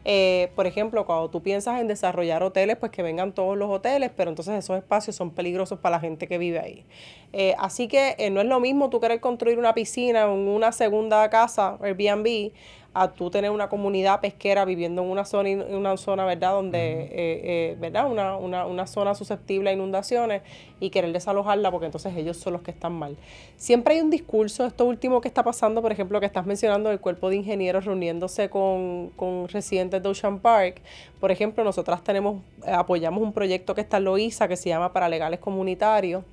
Eh, 0.04 0.52
por 0.56 0.68
ejemplo, 0.68 1.06
cuando 1.06 1.30
tú 1.30 1.42
piensas 1.42 1.80
en 1.80 1.88
desarrollar 1.88 2.44
hoteles, 2.44 2.78
pues 2.78 2.92
que 2.92 3.04
vengan 3.04 3.34
todos 3.34 3.58
los 3.58 3.70
hoteles, 3.70 4.12
pero 4.16 4.30
entonces 4.30 4.56
esos 4.56 4.78
espacios 4.78 5.16
son 5.16 5.32
peligrosos 5.32 5.80
para 5.80 5.98
la 5.98 6.00
gente 6.00 6.28
que 6.28 6.38
vive 6.38 6.60
ahí. 6.60 6.86
Eh, 7.34 7.56
así 7.60 7.88
que 7.88 8.16
eh, 8.18 8.30
no 8.30 8.42
es 8.42 8.48
lo 8.48 8.60
mismo 8.60 8.90
tú 8.90 9.00
querer 9.00 9.20
construir 9.20 9.60
una 9.60 9.74
piscina 9.74 10.24
en 10.24 10.30
una 10.30 10.72
segunda 10.72 11.30
casa, 11.30 11.78
Airbnb, 11.82 12.52
a 12.94 13.12
tú 13.12 13.30
tener 13.30 13.52
una 13.52 13.70
comunidad 13.70 14.20
pesquera 14.20 14.66
viviendo 14.66 15.02
en 15.02 15.10
una 15.10 15.24
zona, 15.24 15.50
en 15.50 15.76
una 15.76 15.96
zona 15.96 16.26
¿verdad? 16.26 16.52
Donde, 16.52 17.04
eh, 17.04 17.10
eh, 17.14 17.78
¿verdad? 17.80 18.12
Una, 18.12 18.36
una, 18.36 18.66
una, 18.66 18.86
zona 18.86 19.16
susceptible 19.16 19.70
a 19.70 19.74
inundaciones 19.74 20.42
y 20.82 20.90
querer 20.90 21.14
desalojarla 21.14 21.72
porque 21.72 21.86
entonces 21.86 22.14
ellos 22.18 22.36
son 22.36 22.54
los 22.54 22.62
que 22.64 22.72
están 22.72 22.92
mal. 22.92 23.16
Siempre 23.56 23.96
hay 23.96 24.02
un 24.02 24.10
discurso, 24.10 24.66
esto 24.66 24.84
último 24.86 25.22
que 25.22 25.30
está 25.30 25.42
pasando, 25.42 25.82
por 25.82 25.94
ejemplo, 25.94 26.20
que 26.20 26.26
estás 26.26 26.46
mencionando 26.46 26.90
del 26.90 27.00
cuerpo 27.00 27.30
de 27.30 27.38
ingenieros 27.38 27.86
reuniéndose 27.86 28.50
con, 28.50 29.12
con 29.16 29.48
residentes 29.48 30.04
de 30.04 30.10
Ocean 30.10 30.40
Park. 30.40 30.82
Por 31.22 31.32
ejemplo, 31.32 31.64
nosotras 31.64 32.04
tenemos, 32.04 32.42
apoyamos 32.68 33.24
un 33.24 33.32
proyecto 33.32 33.74
que 33.74 33.82
está 33.82 33.98
en 33.98 34.06
Loíza 34.06 34.50
que 34.50 34.58
se 34.58 34.68
llama 34.68 34.92
Para 34.92 35.08
Legales 35.08 35.40
Comunitarios. 35.40 36.24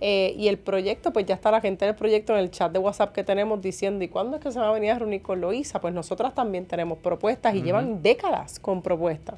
Eh, 0.00 0.34
y 0.38 0.48
el 0.48 0.58
proyecto, 0.58 1.12
pues 1.12 1.26
ya 1.26 1.34
está 1.34 1.50
la 1.50 1.60
gente 1.60 1.84
del 1.84 1.94
proyecto 1.94 2.32
en 2.32 2.40
el 2.40 2.50
chat 2.50 2.72
de 2.72 2.78
WhatsApp 2.78 3.12
que 3.12 3.22
tenemos 3.22 3.60
diciendo, 3.60 4.02
¿y 4.02 4.08
cuándo 4.08 4.36
es 4.36 4.42
que 4.42 4.50
se 4.50 4.58
va 4.58 4.68
a 4.68 4.72
venir 4.72 4.92
a 4.92 4.98
reunir 4.98 5.20
con 5.20 5.40
Loisa? 5.40 5.80
Pues 5.80 5.92
nosotras 5.92 6.34
también 6.34 6.64
tenemos 6.66 6.98
propuestas 6.98 7.54
y 7.54 7.62
llevan 7.62 8.02
décadas 8.02 8.58
con 8.58 8.80
propuestas. 8.80 9.36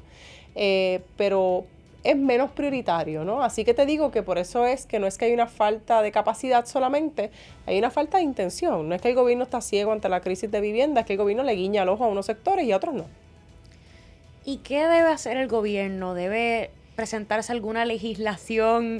Eh, 0.55 1.01
pero 1.17 1.65
es 2.03 2.17
menos 2.17 2.51
prioritario, 2.51 3.23
¿no? 3.23 3.43
Así 3.43 3.63
que 3.63 3.73
te 3.73 3.85
digo 3.85 4.11
que 4.11 4.23
por 4.23 4.37
eso 4.37 4.65
es 4.65 4.85
que 4.85 4.99
no 4.99 5.07
es 5.07 5.17
que 5.17 5.25
hay 5.25 5.33
una 5.33 5.47
falta 5.47 6.01
de 6.01 6.11
capacidad 6.11 6.65
solamente, 6.65 7.31
hay 7.65 7.77
una 7.77 7.91
falta 7.91 8.17
de 8.17 8.23
intención. 8.23 8.87
No 8.87 8.95
es 8.95 9.01
que 9.01 9.09
el 9.09 9.15
gobierno 9.15 9.43
está 9.43 9.61
ciego 9.61 9.91
ante 9.91 10.09
la 10.09 10.21
crisis 10.21 10.51
de 10.51 10.61
vivienda, 10.61 11.01
es 11.01 11.07
que 11.07 11.13
el 11.13 11.19
gobierno 11.19 11.43
le 11.43 11.53
guiña 11.53 11.83
el 11.83 11.89
ojo 11.89 12.03
a 12.03 12.07
unos 12.07 12.25
sectores 12.25 12.65
y 12.65 12.71
a 12.71 12.77
otros 12.77 12.93
no. 12.93 13.05
¿Y 14.45 14.57
qué 14.57 14.81
debe 14.81 15.09
hacer 15.09 15.37
el 15.37 15.47
gobierno? 15.47 16.13
¿Debe 16.13 16.71
presentarse 16.95 17.51
alguna 17.51 17.85
legislación 17.85 18.99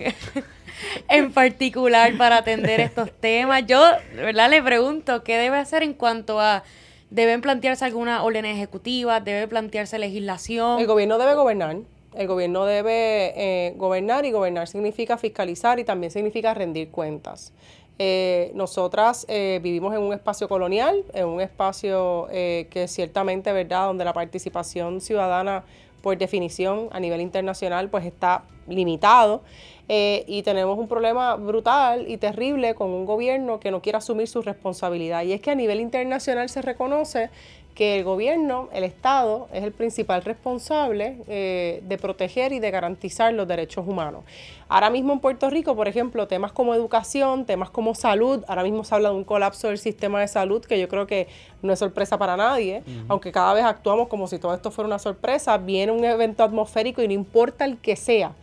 en 1.10 1.32
particular 1.32 2.18
para 2.18 2.38
atender 2.38 2.80
estos 2.80 3.12
temas. 3.12 3.66
Yo, 3.66 3.82
¿verdad? 4.16 4.50
Le 4.50 4.62
pregunto, 4.62 5.24
¿qué 5.24 5.38
debe 5.38 5.58
hacer 5.58 5.84
en 5.84 5.94
cuanto 5.94 6.40
a... 6.40 6.64
¿Deben 7.10 7.42
plantearse 7.42 7.86
alguna 7.86 8.24
orden 8.24 8.44
ejecutiva? 8.46 9.20
¿Debe 9.20 9.48
plantearse 9.48 10.00
legislación? 10.00 10.80
El 10.80 10.88
gobierno 10.88 11.20
debe 11.20 11.36
gobernar. 11.36 11.78
El 12.16 12.28
gobierno 12.28 12.66
debe 12.66 13.34
eh, 13.36 13.74
gobernar 13.76 14.26
y 14.26 14.32
gobernar 14.32 14.68
significa 14.68 15.18
fiscalizar 15.18 15.80
y 15.80 15.84
también 15.84 16.12
significa 16.12 16.54
rendir 16.54 16.90
cuentas. 16.90 17.54
Eh, 18.00 18.52
nosotras 18.56 19.26
eh, 19.30 19.60
vivimos 19.62 19.94
en 19.94 20.02
un 20.02 20.14
espacio 20.14 20.50
colonial, 20.50 21.04
en 21.14 21.28
un 21.28 21.42
espacio 21.42 22.28
que 22.32 22.86
ciertamente, 22.88 23.52
¿verdad?, 23.52 23.86
donde 23.86 24.06
la 24.06 24.14
participación 24.14 25.00
ciudadana 25.02 25.64
por 26.04 26.18
definición 26.18 26.90
a 26.92 27.00
nivel 27.00 27.22
internacional 27.22 27.90
pues 27.90 28.06
está 28.06 28.44
limitado 28.68 29.42
eh, 29.90 30.24
y 30.28 30.44
tenemos 30.44 30.78
un 30.78 30.88
problema 30.88 31.36
brutal 31.36 32.06
y 32.10 32.18
terrible 32.18 32.74
con 32.74 32.90
un 32.90 33.06
gobierno 33.06 33.60
que 33.60 33.70
no 33.70 33.82
quiere 33.82 33.98
asumir 33.98 34.28
su 34.28 34.42
responsabilidad 34.42 35.24
y 35.24 35.34
es 35.34 35.42
que 35.42 35.52
a 35.52 35.56
nivel 35.56 35.82
internacional 35.82 36.48
se 36.48 36.62
reconoce 36.62 37.30
que 37.74 37.98
el 37.98 38.04
gobierno, 38.04 38.70
el 38.72 38.84
Estado, 38.84 39.48
es 39.52 39.64
el 39.64 39.72
principal 39.72 40.24
responsable 40.24 41.18
eh, 41.28 41.82
de 41.84 41.98
proteger 41.98 42.54
y 42.54 42.60
de 42.60 42.72
garantizar 42.72 43.34
los 43.34 43.48
derechos 43.48 43.88
humanos. 43.88 44.24
Ahora 44.70 44.90
mismo 44.90 45.14
en 45.14 45.20
Puerto 45.20 45.50
Rico, 45.50 45.76
por 45.76 45.88
ejemplo, 45.88 46.28
temas 46.28 46.52
como 46.52 46.74
educación, 46.74 47.46
temas 47.46 47.70
como 47.70 47.96
salud, 47.96 48.44
ahora 48.48 48.64
mismo 48.64 48.84
se 48.84 48.96
habla 48.96 49.10
de 49.10 49.16
un 49.16 49.24
colapso 49.24 49.68
del 49.68 49.78
sistema 49.78 50.22
de 50.22 50.28
salud 50.28 50.64
que 50.64 50.80
yo 50.80 50.88
creo 50.88 51.08
que 51.08 51.28
no 51.62 51.74
es 51.74 51.80
sorpresa 51.80 52.18
para 52.18 52.38
nadie, 52.38 52.84
aunque 53.08 53.32
cada 53.32 53.54
vez 53.54 53.64
actuamos 53.64 54.08
como 54.08 54.28
si 54.28 54.40
todo 54.40 54.54
esto 54.54 54.72
fuera 54.72 54.88
una 54.88 55.00
sorpresa, 55.00 55.58
viene 55.58 55.92
un 55.92 56.04
evento 56.04 56.44
atmosférico 56.44 57.02
y 57.02 57.08
no 57.08 57.14
importa 57.14 57.66
el 57.66 57.78
que 57.78 57.96
sea. 57.96 58.34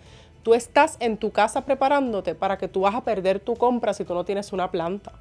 Tú 0.43 0.55
estás 0.55 0.97
en 1.01 1.17
tu 1.17 1.31
casa 1.31 1.65
preparándote 1.65 2.35
para 2.35 2.59
que 2.59 2.69
tú 2.69 2.83
vas 2.83 2.95
a 2.95 3.05
perder 3.05 3.41
tu 3.41 3.57
compra 3.57 3.95
si 3.95 4.05
tú 4.05 4.15
no 4.15 4.25
tienes 4.25 4.53
una 4.53 4.71
planta. 4.71 5.13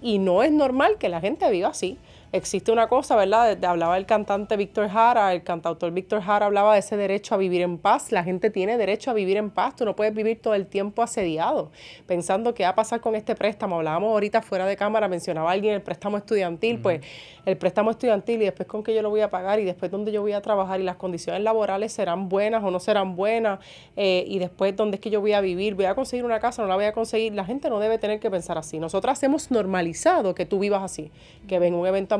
Y 0.00 0.18
no 0.18 0.42
es 0.42 0.52
normal 0.52 0.96
que 0.98 1.08
la 1.08 1.20
gente 1.20 1.50
viva 1.50 1.68
así 1.68 1.98
existe 2.32 2.70
una 2.70 2.88
cosa, 2.88 3.16
¿verdad? 3.16 3.62
hablaba 3.64 3.96
el 3.96 4.06
cantante 4.06 4.56
Víctor 4.56 4.88
Jara, 4.88 5.32
el 5.32 5.42
cantautor 5.42 5.90
Víctor 5.92 6.22
Jara 6.22 6.46
hablaba 6.46 6.74
de 6.74 6.80
ese 6.80 6.96
derecho 6.96 7.34
a 7.34 7.38
vivir 7.38 7.62
en 7.62 7.78
paz. 7.78 8.12
La 8.12 8.22
gente 8.22 8.50
tiene 8.50 8.78
derecho 8.78 9.10
a 9.10 9.14
vivir 9.14 9.36
en 9.36 9.50
paz. 9.50 9.76
Tú 9.76 9.84
no 9.84 9.96
puedes 9.96 10.14
vivir 10.14 10.40
todo 10.40 10.54
el 10.54 10.66
tiempo 10.66 11.02
asediado, 11.02 11.70
pensando 12.06 12.54
qué 12.54 12.62
va 12.64 12.70
a 12.70 12.74
pasar 12.74 13.00
con 13.00 13.14
este 13.14 13.34
préstamo. 13.34 13.76
Hablábamos 13.76 14.10
ahorita 14.10 14.42
fuera 14.42 14.66
de 14.66 14.76
cámara, 14.76 15.08
mencionaba 15.08 15.50
alguien 15.50 15.74
el 15.74 15.82
préstamo 15.82 16.16
estudiantil, 16.16 16.80
pues 16.80 17.00
el 17.46 17.56
préstamo 17.56 17.90
estudiantil 17.90 18.42
y 18.42 18.44
después 18.44 18.68
con 18.68 18.82
qué 18.82 18.94
yo 18.94 19.02
lo 19.02 19.10
voy 19.10 19.22
a 19.22 19.30
pagar 19.30 19.58
y 19.58 19.64
después 19.64 19.90
dónde 19.90 20.12
yo 20.12 20.20
voy 20.20 20.32
a 20.32 20.42
trabajar 20.42 20.80
y 20.80 20.84
las 20.84 20.96
condiciones 20.96 21.42
laborales 21.42 21.92
serán 21.92 22.28
buenas 22.28 22.62
o 22.62 22.70
no 22.70 22.80
serán 22.80 23.16
buenas 23.16 23.60
eh, 23.96 24.24
y 24.26 24.38
después 24.38 24.76
dónde 24.76 24.96
es 24.96 25.00
que 25.00 25.10
yo 25.10 25.20
voy 25.20 25.32
a 25.32 25.40
vivir, 25.40 25.74
voy 25.74 25.86
a 25.86 25.94
conseguir 25.94 26.24
una 26.24 26.38
casa, 26.38 26.62
no 26.62 26.68
la 26.68 26.76
voy 26.76 26.84
a 26.84 26.92
conseguir. 26.92 27.34
La 27.34 27.44
gente 27.44 27.70
no 27.70 27.80
debe 27.80 27.98
tener 27.98 28.20
que 28.20 28.30
pensar 28.30 28.58
así. 28.58 28.78
Nosotras 28.78 29.22
hemos 29.22 29.50
normalizado 29.50 30.34
que 30.34 30.46
tú 30.46 30.58
vivas 30.58 30.82
así, 30.82 31.10
que 31.48 31.58
ven 31.58 31.74
un 31.74 31.86
evento 31.86 32.14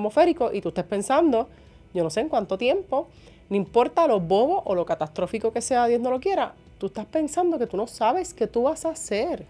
y 0.52 0.60
tú 0.60 0.68
estés 0.68 0.84
pensando, 0.84 1.48
yo 1.92 2.02
no 2.02 2.10
sé 2.10 2.20
en 2.20 2.28
cuánto 2.28 2.56
tiempo, 2.56 3.08
no 3.48 3.56
importa 3.56 4.06
lo 4.06 4.20
bobo 4.20 4.62
o 4.64 4.74
lo 4.74 4.86
catastrófico 4.86 5.52
que 5.52 5.60
sea, 5.60 5.86
Dios 5.86 6.00
no 6.00 6.10
lo 6.10 6.20
quiera, 6.20 6.54
tú 6.78 6.86
estás 6.86 7.06
pensando 7.06 7.58
que 7.58 7.66
tú 7.66 7.76
no 7.76 7.86
sabes 7.86 8.32
qué 8.32 8.46
tú 8.46 8.62
vas 8.62 8.84
a 8.84 8.90
hacer. 8.90 9.44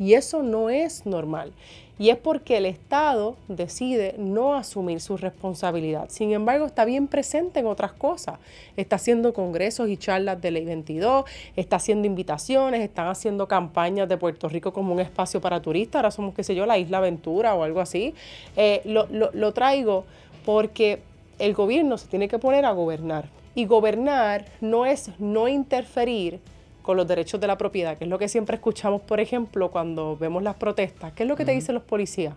Y 0.00 0.14
eso 0.14 0.42
no 0.42 0.70
es 0.70 1.04
normal. 1.04 1.52
Y 1.98 2.08
es 2.08 2.16
porque 2.16 2.56
el 2.56 2.64
Estado 2.64 3.36
decide 3.46 4.14
no 4.16 4.54
asumir 4.54 5.02
su 5.02 5.18
responsabilidad. 5.18 6.06
Sin 6.08 6.32
embargo, 6.32 6.64
está 6.64 6.86
bien 6.86 7.06
presente 7.06 7.60
en 7.60 7.66
otras 7.66 7.92
cosas. 7.92 8.38
Está 8.78 8.96
haciendo 8.96 9.34
congresos 9.34 9.90
y 9.90 9.98
charlas 9.98 10.40
de 10.40 10.50
Ley 10.50 10.64
22, 10.64 11.26
está 11.56 11.76
haciendo 11.76 12.06
invitaciones, 12.06 12.80
están 12.80 13.08
haciendo 13.08 13.46
campañas 13.46 14.08
de 14.08 14.16
Puerto 14.16 14.48
Rico 14.48 14.72
como 14.72 14.94
un 14.94 15.00
espacio 15.00 15.42
para 15.42 15.60
turistas. 15.60 15.96
Ahora 15.96 16.10
somos, 16.10 16.34
qué 16.34 16.42
sé 16.42 16.54
yo, 16.54 16.64
la 16.64 16.78
Isla 16.78 16.96
Aventura 16.96 17.54
o 17.54 17.62
algo 17.62 17.80
así. 17.80 18.14
Eh, 18.56 18.80
lo, 18.86 19.06
lo 19.10 19.52
traigo 19.52 20.06
porque 20.46 21.00
el 21.38 21.52
gobierno 21.52 21.98
se 21.98 22.08
tiene 22.08 22.28
que 22.28 22.38
poner 22.38 22.64
a 22.64 22.72
gobernar. 22.72 23.28
Y 23.54 23.66
gobernar 23.66 24.46
no 24.62 24.86
es 24.86 25.10
no 25.18 25.48
interferir 25.48 26.40
con 26.82 26.96
los 26.96 27.06
derechos 27.06 27.40
de 27.40 27.46
la 27.46 27.58
propiedad, 27.58 27.96
que 27.98 28.04
es 28.04 28.10
lo 28.10 28.18
que 28.18 28.28
siempre 28.28 28.56
escuchamos, 28.56 29.02
por 29.02 29.20
ejemplo, 29.20 29.70
cuando 29.70 30.16
vemos 30.16 30.42
las 30.42 30.56
protestas. 30.56 31.12
¿Qué 31.12 31.24
es 31.24 31.28
lo 31.28 31.36
que 31.36 31.44
te 31.44 31.52
dicen 31.52 31.74
los 31.74 31.84
policías? 31.84 32.34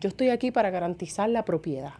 Yo 0.00 0.08
estoy 0.08 0.30
aquí 0.30 0.50
para 0.50 0.70
garantizar 0.70 1.28
la 1.28 1.44
propiedad. 1.44 1.94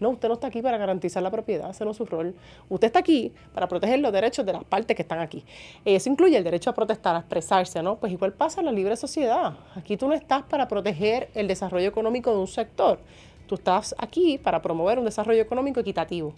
No, 0.00 0.08
usted 0.08 0.28
no 0.28 0.34
está 0.34 0.46
aquí 0.46 0.62
para 0.62 0.78
garantizar 0.78 1.22
la 1.22 1.30
propiedad, 1.30 1.70
ese 1.70 1.84
no 1.84 1.90
es 1.90 1.98
su 1.98 2.06
rol. 2.06 2.34
Usted 2.70 2.86
está 2.86 3.00
aquí 3.00 3.32
para 3.52 3.68
proteger 3.68 4.00
los 4.00 4.10
derechos 4.10 4.46
de 4.46 4.54
las 4.54 4.64
partes 4.64 4.96
que 4.96 5.02
están 5.02 5.20
aquí. 5.20 5.44
Eso 5.84 6.08
incluye 6.08 6.38
el 6.38 6.42
derecho 6.42 6.70
a 6.70 6.74
protestar, 6.74 7.14
a 7.14 7.18
expresarse, 7.18 7.82
¿no? 7.82 7.96
Pues 7.96 8.10
igual 8.10 8.32
pasa 8.32 8.60
en 8.60 8.66
la 8.66 8.72
libre 8.72 8.96
sociedad. 8.96 9.52
Aquí 9.76 9.98
tú 9.98 10.08
no 10.08 10.14
estás 10.14 10.42
para 10.44 10.66
proteger 10.68 11.28
el 11.34 11.46
desarrollo 11.46 11.86
económico 11.86 12.32
de 12.32 12.38
un 12.38 12.46
sector. 12.46 12.98
Tú 13.46 13.56
estás 13.56 13.94
aquí 13.98 14.38
para 14.38 14.62
promover 14.62 14.98
un 14.98 15.04
desarrollo 15.04 15.42
económico 15.42 15.80
equitativo. 15.80 16.32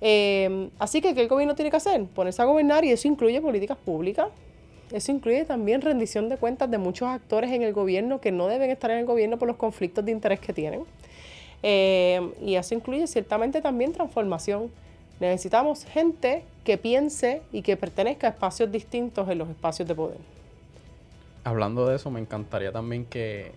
Em, 0.00 0.70
así 0.78 1.00
que, 1.00 1.14
¿qué 1.14 1.22
el 1.22 1.28
gobierno 1.28 1.54
tiene 1.54 1.70
que 1.70 1.76
hacer? 1.76 2.04
Ponerse 2.06 2.40
a 2.40 2.46
gobernar 2.46 2.84
y 2.84 2.90
eso 2.90 3.06
incluye 3.06 3.40
políticas 3.40 3.76
públicas. 3.76 4.28
Eso 4.92 5.12
incluye 5.12 5.44
también 5.44 5.82
rendición 5.82 6.28
de 6.28 6.36
cuentas 6.36 6.70
de 6.70 6.78
muchos 6.78 7.08
actores 7.08 7.50
en 7.52 7.62
el 7.62 7.72
gobierno 7.72 8.20
que 8.20 8.32
no 8.32 8.48
deben 8.48 8.70
estar 8.70 8.90
en 8.90 8.98
el 8.98 9.04
gobierno 9.04 9.38
por 9.38 9.46
los 9.46 9.56
conflictos 9.56 10.04
de 10.04 10.12
interés 10.12 10.40
que 10.40 10.52
tienen. 10.52 10.82
Em, 11.62 12.32
y 12.42 12.56
eso 12.56 12.74
incluye 12.74 13.06
ciertamente 13.06 13.60
también 13.60 13.92
transformación. 13.92 14.70
Necesitamos 15.20 15.84
gente 15.84 16.42
que 16.64 16.78
piense 16.78 17.42
y 17.52 17.62
que 17.62 17.76
pertenezca 17.76 18.28
a 18.28 18.30
espacios 18.30 18.72
distintos 18.72 19.28
en 19.28 19.38
los 19.38 19.48
espacios 19.48 19.86
de 19.86 19.94
poder. 19.94 20.18
Hablando 21.44 21.86
de 21.86 21.96
eso, 21.96 22.10
me 22.10 22.20
encantaría 22.20 22.72
también 22.72 23.04
que 23.04 23.52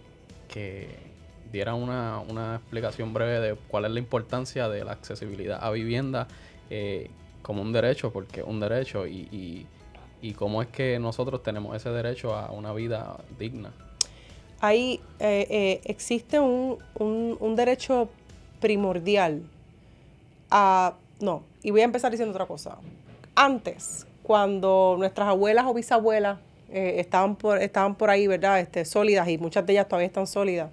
diera 1.53 1.75
una, 1.75 2.19
una, 2.27 2.55
explicación 2.55 3.13
breve 3.13 3.39
de 3.39 3.55
cuál 3.67 3.85
es 3.85 3.91
la 3.91 3.99
importancia 3.99 4.67
de 4.67 4.83
la 4.83 4.91
accesibilidad 4.91 5.59
a 5.63 5.69
vivienda 5.69 6.27
eh, 6.71 7.11
como 7.43 7.61
un 7.61 7.71
derecho, 7.71 8.11
porque 8.11 8.39
es 8.39 8.47
un 8.47 8.59
derecho, 8.59 9.05
y, 9.05 9.67
y, 10.21 10.33
cómo 10.33 10.61
es 10.63 10.69
que 10.69 10.97
nosotros 10.99 11.43
tenemos 11.43 11.75
ese 11.75 11.89
derecho 11.89 12.33
a 12.33 12.51
una 12.51 12.73
vida 12.73 13.17
digna. 13.37 13.71
Ahí 14.61 14.99
eh, 15.19 15.45
eh, 15.49 15.81
existe 15.83 16.39
un, 16.39 16.79
un, 16.95 17.37
un 17.39 17.55
derecho 17.55 18.09
primordial 18.59 19.43
a... 20.49 20.95
No, 21.19 21.43
y 21.61 21.71
voy 21.71 21.81
a 21.81 21.83
empezar 21.83 22.09
diciendo 22.09 22.31
otra 22.31 22.47
cosa. 22.47 22.77
Antes, 23.35 24.07
cuando 24.23 24.95
nuestras 24.97 25.27
abuelas 25.27 25.65
o 25.67 25.73
bisabuelas 25.73 26.39
estaban, 26.71 27.35
por, 27.35 27.61
estaban 27.61 27.93
por 27.93 28.09
ahí, 28.09 28.25
¿verdad? 28.25 28.61
Este, 28.61 28.85
sólidas 28.85 29.27
y 29.27 29.37
muchas 29.37 29.65
de 29.65 29.73
ellas 29.73 29.87
todavía 29.87 30.07
están 30.07 30.25
sólidas. 30.25 30.71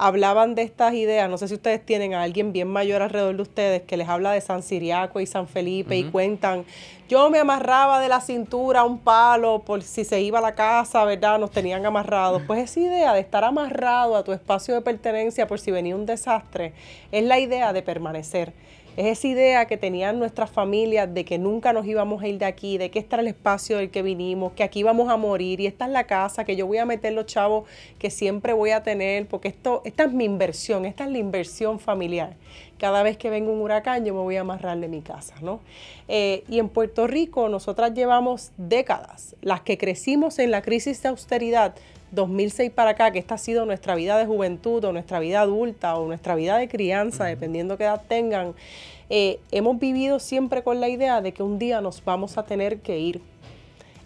Hablaban 0.00 0.54
de 0.54 0.62
estas 0.62 0.94
ideas, 0.94 1.28
no 1.28 1.38
sé 1.38 1.48
si 1.48 1.54
ustedes 1.54 1.84
tienen 1.84 2.14
a 2.14 2.22
alguien 2.22 2.52
bien 2.52 2.68
mayor 2.68 3.02
alrededor 3.02 3.34
de 3.34 3.42
ustedes 3.42 3.82
que 3.82 3.96
les 3.96 4.08
habla 4.08 4.30
de 4.30 4.40
San 4.40 4.62
Siriaco 4.62 5.18
y 5.18 5.26
San 5.26 5.48
Felipe 5.48 5.96
y 5.96 6.04
cuentan, 6.04 6.64
yo 7.08 7.28
me 7.30 7.40
amarraba 7.40 7.98
de 7.98 8.08
la 8.08 8.20
cintura 8.20 8.80
a 8.80 8.84
un 8.84 9.00
palo 9.00 9.64
por 9.64 9.82
si 9.82 10.04
se 10.04 10.20
iba 10.20 10.38
a 10.38 10.42
la 10.42 10.54
casa, 10.54 11.04
¿verdad? 11.04 11.40
Nos 11.40 11.50
tenían 11.50 11.84
amarrados. 11.84 12.42
Pues 12.46 12.62
esa 12.62 12.78
idea 12.78 13.12
de 13.12 13.20
estar 13.20 13.42
amarrado 13.42 14.14
a 14.14 14.22
tu 14.22 14.32
espacio 14.32 14.74
de 14.74 14.82
pertenencia 14.82 15.48
por 15.48 15.58
si 15.58 15.72
venía 15.72 15.96
un 15.96 16.06
desastre, 16.06 16.74
es 17.10 17.24
la 17.24 17.40
idea 17.40 17.72
de 17.72 17.82
permanecer. 17.82 18.52
Es 18.98 19.06
esa 19.06 19.28
idea 19.28 19.66
que 19.66 19.76
tenían 19.76 20.18
nuestras 20.18 20.50
familias 20.50 21.14
de 21.14 21.24
que 21.24 21.38
nunca 21.38 21.72
nos 21.72 21.86
íbamos 21.86 22.20
a 22.20 22.26
ir 22.26 22.36
de 22.38 22.46
aquí, 22.46 22.78
de 22.78 22.90
que 22.90 22.98
este 22.98 23.14
era 23.14 23.22
el 23.22 23.28
espacio 23.28 23.76
del 23.76 23.92
que 23.92 24.02
vinimos, 24.02 24.54
que 24.54 24.64
aquí 24.64 24.82
vamos 24.82 25.08
a 25.08 25.16
morir 25.16 25.60
y 25.60 25.68
esta 25.68 25.84
es 25.84 25.92
la 25.92 26.02
casa, 26.08 26.42
que 26.42 26.56
yo 26.56 26.66
voy 26.66 26.78
a 26.78 26.84
meter 26.84 27.12
los 27.12 27.26
chavos 27.26 27.68
que 28.00 28.10
siempre 28.10 28.54
voy 28.54 28.70
a 28.70 28.82
tener, 28.82 29.28
porque 29.28 29.46
esto, 29.46 29.82
esta 29.84 30.02
es 30.02 30.12
mi 30.12 30.24
inversión, 30.24 30.84
esta 30.84 31.04
es 31.04 31.12
la 31.12 31.18
inversión 31.18 31.78
familiar. 31.78 32.34
Cada 32.76 33.04
vez 33.04 33.16
que 33.16 33.30
venga 33.30 33.52
un 33.52 33.60
huracán 33.60 34.04
yo 34.04 34.14
me 34.14 34.20
voy 34.20 34.34
a 34.34 34.40
amarrar 34.40 34.76
de 34.80 34.88
mi 34.88 35.00
casa, 35.00 35.36
¿no? 35.42 35.60
Eh, 36.08 36.42
y 36.48 36.58
en 36.58 36.68
Puerto 36.68 37.06
Rico 37.06 37.48
nosotras 37.48 37.94
llevamos 37.94 38.50
décadas, 38.56 39.36
las 39.42 39.60
que 39.60 39.78
crecimos 39.78 40.40
en 40.40 40.50
la 40.50 40.60
crisis 40.60 41.00
de 41.04 41.10
austeridad, 41.10 41.76
2006 42.10 42.70
para 42.70 42.90
acá, 42.90 43.10
que 43.10 43.18
esta 43.18 43.34
ha 43.34 43.38
sido 43.38 43.66
nuestra 43.66 43.94
vida 43.94 44.16
de 44.18 44.26
juventud 44.26 44.84
o 44.84 44.92
nuestra 44.92 45.20
vida 45.20 45.40
adulta 45.40 45.96
o 45.96 46.06
nuestra 46.06 46.34
vida 46.34 46.56
de 46.56 46.68
crianza, 46.68 47.24
dependiendo 47.24 47.76
qué 47.76 47.84
edad 47.84 48.02
tengan, 48.08 48.54
eh, 49.10 49.40
hemos 49.50 49.78
vivido 49.78 50.18
siempre 50.18 50.62
con 50.62 50.80
la 50.80 50.88
idea 50.88 51.20
de 51.20 51.32
que 51.32 51.42
un 51.42 51.58
día 51.58 51.80
nos 51.80 52.04
vamos 52.04 52.36
a 52.38 52.44
tener 52.44 52.80
que 52.80 52.98
ir 52.98 53.20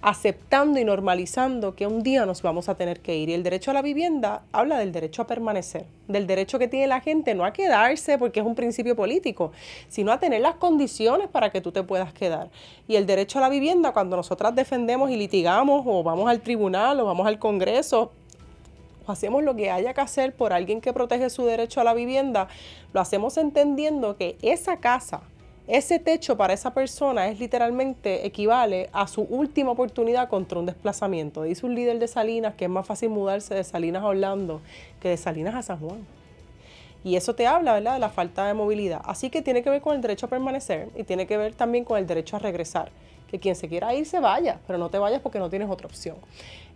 aceptando 0.02 0.80
y 0.80 0.84
normalizando 0.84 1.76
que 1.76 1.86
un 1.86 2.02
día 2.02 2.26
nos 2.26 2.42
vamos 2.42 2.68
a 2.68 2.74
tener 2.74 3.00
que 3.00 3.16
ir. 3.16 3.28
Y 3.28 3.34
el 3.34 3.44
derecho 3.44 3.70
a 3.70 3.74
la 3.74 3.82
vivienda 3.82 4.42
habla 4.50 4.78
del 4.78 4.90
derecho 4.90 5.22
a 5.22 5.26
permanecer, 5.28 5.86
del 6.08 6.26
derecho 6.26 6.58
que 6.58 6.66
tiene 6.66 6.88
la 6.88 7.00
gente 7.00 7.34
no 7.34 7.44
a 7.44 7.52
quedarse 7.52 8.18
porque 8.18 8.40
es 8.40 8.46
un 8.46 8.56
principio 8.56 8.96
político, 8.96 9.52
sino 9.88 10.10
a 10.10 10.18
tener 10.18 10.40
las 10.40 10.56
condiciones 10.56 11.28
para 11.28 11.50
que 11.50 11.60
tú 11.60 11.70
te 11.70 11.84
puedas 11.84 12.12
quedar. 12.12 12.50
Y 12.88 12.96
el 12.96 13.06
derecho 13.06 13.38
a 13.38 13.42
la 13.42 13.48
vivienda, 13.48 13.92
cuando 13.92 14.16
nosotras 14.16 14.54
defendemos 14.54 15.08
y 15.10 15.16
litigamos 15.16 15.84
o 15.86 16.02
vamos 16.02 16.28
al 16.28 16.40
tribunal 16.40 16.98
o 16.98 17.04
vamos 17.04 17.26
al 17.26 17.38
Congreso, 17.38 18.10
o 19.06 19.12
hacemos 19.12 19.42
lo 19.44 19.54
que 19.54 19.70
haya 19.70 19.94
que 19.94 20.00
hacer 20.00 20.34
por 20.34 20.52
alguien 20.52 20.80
que 20.80 20.92
protege 20.92 21.30
su 21.30 21.44
derecho 21.44 21.80
a 21.80 21.84
la 21.84 21.94
vivienda, 21.94 22.48
lo 22.92 23.00
hacemos 23.00 23.36
entendiendo 23.36 24.16
que 24.16 24.36
esa 24.42 24.78
casa, 24.78 25.22
ese 25.68 26.00
techo 26.00 26.36
para 26.36 26.52
esa 26.52 26.74
persona 26.74 27.28
es 27.28 27.38
literalmente 27.38 28.26
equivale 28.26 28.90
a 28.92 29.06
su 29.06 29.22
última 29.22 29.70
oportunidad 29.70 30.28
contra 30.28 30.58
un 30.58 30.66
desplazamiento. 30.66 31.44
Dice 31.44 31.64
un 31.64 31.74
líder 31.74 32.00
de 32.00 32.08
Salinas 32.08 32.54
que 32.54 32.64
es 32.64 32.70
más 32.70 32.86
fácil 32.86 33.10
mudarse 33.10 33.54
de 33.54 33.62
Salinas 33.62 34.02
a 34.02 34.06
Orlando 34.06 34.60
que 35.00 35.10
de 35.10 35.16
Salinas 35.16 35.54
a 35.54 35.62
San 35.62 35.78
Juan. 35.78 36.04
Y 37.04 37.16
eso 37.16 37.34
te 37.34 37.46
habla, 37.46 37.74
¿verdad?, 37.74 37.94
de 37.94 37.98
la 38.00 38.10
falta 38.10 38.46
de 38.46 38.54
movilidad. 38.54 39.02
Así 39.04 39.30
que 39.30 39.42
tiene 39.42 39.62
que 39.62 39.70
ver 39.70 39.82
con 39.82 39.94
el 39.94 40.00
derecho 40.00 40.26
a 40.26 40.28
permanecer 40.28 40.88
y 40.96 41.04
tiene 41.04 41.26
que 41.26 41.36
ver 41.36 41.54
también 41.54 41.84
con 41.84 41.98
el 41.98 42.06
derecho 42.06 42.36
a 42.36 42.38
regresar. 42.38 42.90
Que 43.28 43.38
quien 43.38 43.56
se 43.56 43.68
quiera 43.68 43.94
ir 43.94 44.04
se 44.04 44.20
vaya, 44.20 44.60
pero 44.66 44.78
no 44.78 44.90
te 44.90 44.98
vayas 44.98 45.20
porque 45.20 45.38
no 45.38 45.48
tienes 45.48 45.70
otra 45.70 45.86
opción. 45.86 46.16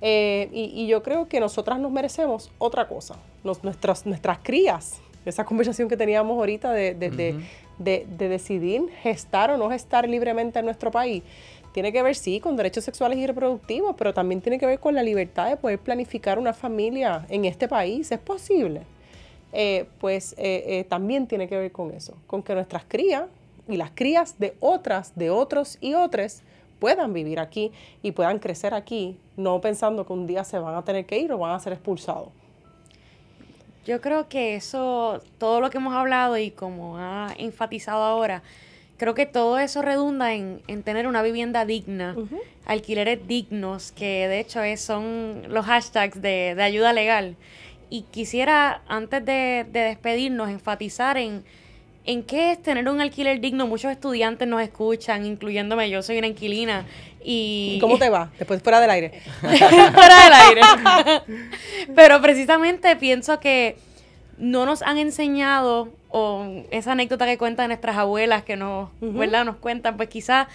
Eh, 0.00 0.48
y, 0.52 0.86
yo 0.86 1.02
creo 1.02 1.28
que 1.28 1.38
nosotras 1.38 1.78
nos 1.78 1.92
merecemos 1.92 2.50
otra 2.58 2.88
cosa. 2.88 3.16
nuestras 3.44 4.38
crías, 4.42 5.00
esa 5.26 5.44
conversación 5.44 5.88
que 5.88 5.96
teníamos 5.96 6.36
ahorita 6.36 6.72
de, 6.72 6.94
de, 7.78 8.06
decidir 8.16 8.88
gestar 9.02 9.50
o 9.50 9.56
no 9.56 9.70
gestar 9.70 10.08
libremente 10.08 10.58
en 10.58 10.64
nuestro 10.64 10.90
país, 10.90 11.22
tiene 11.72 11.92
que 11.92 12.02
ver, 12.02 12.14
sí, 12.14 12.40
con 12.40 12.56
derechos 12.56 12.84
sexuales 12.84 13.18
y 13.18 13.26
reproductivos, 13.26 13.94
pero 13.98 14.14
también 14.14 14.40
tiene 14.40 14.58
que 14.58 14.64
ver 14.64 14.80
con 14.80 14.94
la 14.94 15.02
libertad 15.02 15.50
de 15.50 15.56
poder 15.58 15.78
planificar 15.78 16.38
una 16.38 16.54
familia 16.54 17.26
en 17.28 17.44
este 17.44 17.68
país. 17.68 18.10
¿Es 18.10 18.18
posible? 18.18 18.82
Eh, 19.52 19.86
pues 20.00 20.34
eh, 20.38 20.64
eh, 20.66 20.84
también 20.84 21.26
tiene 21.26 21.48
que 21.48 21.56
ver 21.56 21.72
con 21.72 21.90
eso, 21.90 22.14
con 22.26 22.42
que 22.42 22.54
nuestras 22.54 22.84
crías 22.86 23.24
y 23.68 23.76
las 23.76 23.90
crías 23.90 24.38
de 24.38 24.54
otras, 24.60 25.14
de 25.16 25.30
otros 25.30 25.78
y 25.80 25.94
otras 25.94 26.42
puedan 26.78 27.12
vivir 27.12 27.40
aquí 27.40 27.72
y 28.02 28.12
puedan 28.12 28.38
crecer 28.38 28.74
aquí, 28.74 29.18
no 29.36 29.60
pensando 29.60 30.06
que 30.06 30.12
un 30.12 30.26
día 30.26 30.44
se 30.44 30.58
van 30.58 30.74
a 30.74 30.84
tener 30.84 31.06
que 31.06 31.18
ir 31.18 31.32
o 31.32 31.38
van 31.38 31.52
a 31.52 31.60
ser 31.60 31.72
expulsados. 31.72 32.28
Yo 33.86 34.00
creo 34.00 34.28
que 34.28 34.56
eso, 34.56 35.22
todo 35.38 35.60
lo 35.60 35.70
que 35.70 35.78
hemos 35.78 35.94
hablado 35.94 36.36
y 36.36 36.50
como 36.50 36.98
ha 36.98 37.32
enfatizado 37.38 38.02
ahora, 38.02 38.42
creo 38.96 39.14
que 39.14 39.26
todo 39.26 39.60
eso 39.60 39.80
redunda 39.80 40.34
en, 40.34 40.60
tener 40.82 41.06
una 41.06 41.22
vivienda 41.22 41.64
digna, 41.64 42.16
alquileres 42.64 43.28
dignos, 43.28 43.92
que 43.92 44.26
de 44.26 44.40
hecho 44.40 44.60
es, 44.62 44.80
son 44.80 45.42
los 45.48 45.66
hashtags 45.66 46.20
de, 46.20 46.56
ayuda 46.60 46.92
legal. 46.92 47.36
Y 47.88 48.02
quisiera, 48.02 48.82
antes 48.88 49.24
de, 49.24 49.64
despedirnos, 49.70 50.50
enfatizar 50.50 51.16
en, 51.16 51.44
en 52.06 52.22
qué 52.22 52.52
es 52.52 52.62
tener 52.62 52.88
un 52.88 53.00
alquiler 53.00 53.40
digno. 53.40 53.66
Muchos 53.66 53.90
estudiantes 53.90 54.46
nos 54.48 54.62
escuchan, 54.62 55.26
incluyéndome, 55.26 55.90
yo 55.90 56.02
soy 56.02 56.18
una 56.18 56.28
inquilina. 56.28 56.86
¿Y, 57.22 57.78
cómo 57.80 57.98
te 57.98 58.08
va? 58.08 58.30
Después 58.38 58.62
fuera 58.62 58.80
del 58.80 58.90
aire. 58.90 59.20
fuera 59.40 60.24
del 60.24 60.32
aire. 60.32 61.22
Pero 61.94 62.22
precisamente 62.22 62.94
pienso 62.96 63.40
que 63.40 63.76
no 64.38 64.66
nos 64.66 64.82
han 64.82 64.98
enseñado, 64.98 65.88
o 66.10 66.46
esa 66.70 66.92
anécdota 66.92 67.26
que 67.26 67.36
cuentan 67.38 67.68
nuestras 67.68 67.96
abuelas 67.96 68.44
que 68.44 68.56
nos, 68.56 68.90
¿verdad? 69.00 69.44
nos 69.44 69.56
cuentan, 69.56 69.96
pues 69.96 70.08
quizás 70.08 70.46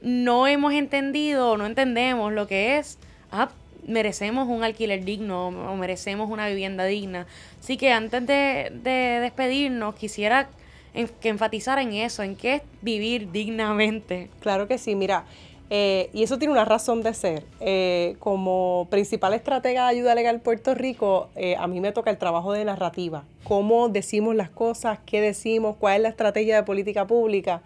no 0.00 0.46
hemos 0.46 0.72
entendido 0.74 1.52
o 1.52 1.56
no 1.56 1.66
entendemos 1.66 2.32
lo 2.32 2.46
que 2.46 2.78
es, 2.78 2.98
ah, 3.32 3.48
merecemos 3.86 4.48
un 4.48 4.62
alquiler 4.62 5.04
digno 5.04 5.48
o 5.48 5.76
merecemos 5.76 6.30
una 6.30 6.46
vivienda 6.48 6.84
digna. 6.84 7.26
Así 7.60 7.76
que 7.76 7.92
antes 7.92 8.26
de, 8.26 8.70
de 8.82 9.18
despedirnos, 9.20 9.94
quisiera 9.94 10.48
que 11.20 11.28
enfatizar 11.28 11.78
en 11.78 11.92
eso, 11.92 12.22
en 12.22 12.36
qué 12.36 12.56
es 12.56 12.62
vivir 12.82 13.32
dignamente. 13.32 14.30
Claro 14.40 14.68
que 14.68 14.78
sí, 14.78 14.94
mira, 14.94 15.24
eh, 15.70 16.10
y 16.12 16.22
eso 16.22 16.38
tiene 16.38 16.52
una 16.52 16.64
razón 16.64 17.02
de 17.02 17.14
ser. 17.14 17.44
Eh, 17.60 18.16
como 18.18 18.86
principal 18.90 19.34
estratega 19.34 19.84
de 19.84 19.96
ayuda 19.96 20.14
legal 20.14 20.40
Puerto 20.40 20.74
Rico, 20.74 21.30
eh, 21.36 21.56
a 21.56 21.66
mí 21.66 21.80
me 21.80 21.92
toca 21.92 22.10
el 22.10 22.18
trabajo 22.18 22.52
de 22.52 22.64
narrativa. 22.64 23.24
Cómo 23.44 23.88
decimos 23.88 24.34
las 24.34 24.50
cosas, 24.50 24.98
qué 25.06 25.20
decimos, 25.20 25.76
cuál 25.78 25.96
es 25.96 26.02
la 26.02 26.08
estrategia 26.10 26.56
de 26.56 26.62
política 26.62 27.06
pública. 27.06 27.62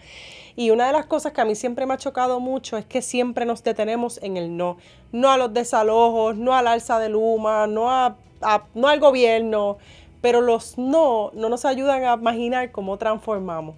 Y 0.56 0.70
una 0.70 0.86
de 0.86 0.92
las 0.92 1.06
cosas 1.06 1.32
que 1.32 1.40
a 1.40 1.44
mí 1.44 1.54
siempre 1.54 1.86
me 1.86 1.94
ha 1.94 1.98
chocado 1.98 2.40
mucho 2.40 2.76
es 2.76 2.84
que 2.84 3.02
siempre 3.02 3.44
nos 3.44 3.62
detenemos 3.62 4.18
en 4.22 4.36
el 4.36 4.56
no. 4.56 4.78
No 5.12 5.30
a 5.30 5.36
los 5.36 5.52
desalojos, 5.52 6.36
no 6.36 6.54
al 6.54 6.66
alza 6.66 6.98
de 6.98 7.08
Luma, 7.08 7.66
no, 7.66 7.90
a, 7.90 8.16
no 8.74 8.88
al 8.88 9.00
gobierno. 9.00 9.78
Pero 10.20 10.40
los 10.40 10.78
no 10.78 11.30
no 11.32 11.48
nos 11.48 11.64
ayudan 11.64 12.04
a 12.04 12.14
imaginar 12.14 12.70
cómo 12.72 12.96
transformamos. 12.96 13.76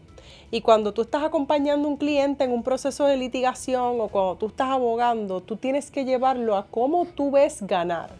Y 0.52 0.62
cuando 0.62 0.92
tú 0.92 1.02
estás 1.02 1.22
acompañando 1.22 1.86
a 1.86 1.90
un 1.92 1.96
cliente 1.96 2.42
en 2.42 2.50
un 2.50 2.64
proceso 2.64 3.06
de 3.06 3.16
litigación 3.16 4.00
o 4.00 4.08
cuando 4.08 4.36
tú 4.36 4.46
estás 4.48 4.68
abogando, 4.70 5.40
tú 5.40 5.56
tienes 5.56 5.90
que 5.92 6.04
llevarlo 6.04 6.56
a 6.56 6.66
cómo 6.66 7.06
tú 7.06 7.30
ves 7.30 7.62
ganar. 7.62 8.10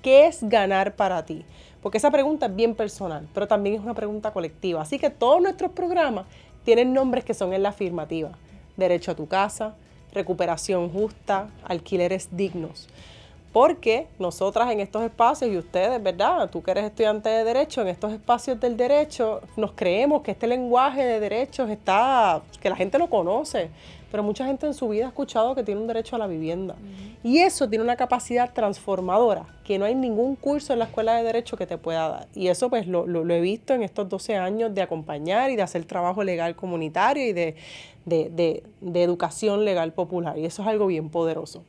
¿Qué 0.00 0.26
es 0.26 0.48
ganar 0.48 0.94
para 0.94 1.24
ti? 1.24 1.44
Porque 1.82 1.98
esa 1.98 2.10
pregunta 2.10 2.46
es 2.46 2.54
bien 2.54 2.74
personal, 2.74 3.28
pero 3.34 3.48
también 3.48 3.74
es 3.76 3.82
una 3.82 3.94
pregunta 3.94 4.32
colectiva. 4.32 4.82
Así 4.82 4.98
que 4.98 5.10
todos 5.10 5.42
nuestros 5.42 5.72
programas 5.72 6.26
tienen 6.64 6.92
nombres 6.92 7.24
que 7.24 7.34
son 7.34 7.52
en 7.52 7.62
la 7.62 7.70
afirmativa. 7.70 8.30
Derecho 8.76 9.10
a 9.10 9.16
tu 9.16 9.26
casa, 9.26 9.74
recuperación 10.12 10.90
justa, 10.90 11.48
alquileres 11.64 12.28
dignos. 12.36 12.88
Porque 13.52 14.06
nosotras 14.18 14.70
en 14.70 14.78
estos 14.78 15.02
espacios 15.02 15.50
y 15.50 15.56
ustedes, 15.56 16.00
¿verdad? 16.00 16.48
Tú 16.50 16.62
que 16.62 16.70
eres 16.70 16.84
estudiante 16.84 17.28
de 17.28 17.42
derecho, 17.42 17.82
en 17.82 17.88
estos 17.88 18.12
espacios 18.12 18.60
del 18.60 18.76
derecho 18.76 19.40
nos 19.56 19.72
creemos 19.72 20.22
que 20.22 20.30
este 20.30 20.46
lenguaje 20.46 21.04
de 21.04 21.18
derechos 21.18 21.68
está, 21.68 22.42
que 22.60 22.70
la 22.70 22.76
gente 22.76 22.96
lo 22.96 23.10
conoce, 23.10 23.70
pero 24.10 24.22
mucha 24.22 24.46
gente 24.46 24.66
en 24.66 24.74
su 24.74 24.88
vida 24.88 25.06
ha 25.06 25.08
escuchado 25.08 25.54
que 25.56 25.64
tiene 25.64 25.80
un 25.80 25.88
derecho 25.88 26.14
a 26.14 26.18
la 26.18 26.28
vivienda. 26.28 26.76
Y 27.24 27.38
eso 27.38 27.68
tiene 27.68 27.84
una 27.84 27.96
capacidad 27.96 28.52
transformadora 28.52 29.46
que 29.64 29.78
no 29.78 29.84
hay 29.84 29.94
ningún 29.94 30.36
curso 30.36 30.72
en 30.72 30.78
la 30.78 30.86
escuela 30.86 31.16
de 31.16 31.24
derecho 31.24 31.56
que 31.56 31.66
te 31.66 31.76
pueda 31.76 32.08
dar. 32.08 32.28
Y 32.34 32.48
eso 32.48 32.70
pues 32.70 32.86
lo, 32.86 33.06
lo, 33.06 33.34
he 33.34 33.40
visto 33.40 33.74
en 33.74 33.82
estos 33.82 34.08
12 34.08 34.36
años 34.36 34.74
de 34.74 34.82
acompañar 34.82 35.50
y 35.50 35.56
de 35.56 35.62
hacer 35.62 35.84
trabajo 35.84 36.24
legal 36.24 36.56
comunitario 36.56 37.24
y 37.24 37.32
de, 37.32 37.56
de, 38.04 38.62
de 38.80 39.02
educación 39.02 39.64
legal 39.64 39.92
popular. 39.92 40.38
Y 40.38 40.44
eso 40.44 40.62
es 40.62 40.68
algo 40.68 40.86
bien 40.86 41.10
poderoso. 41.10 41.62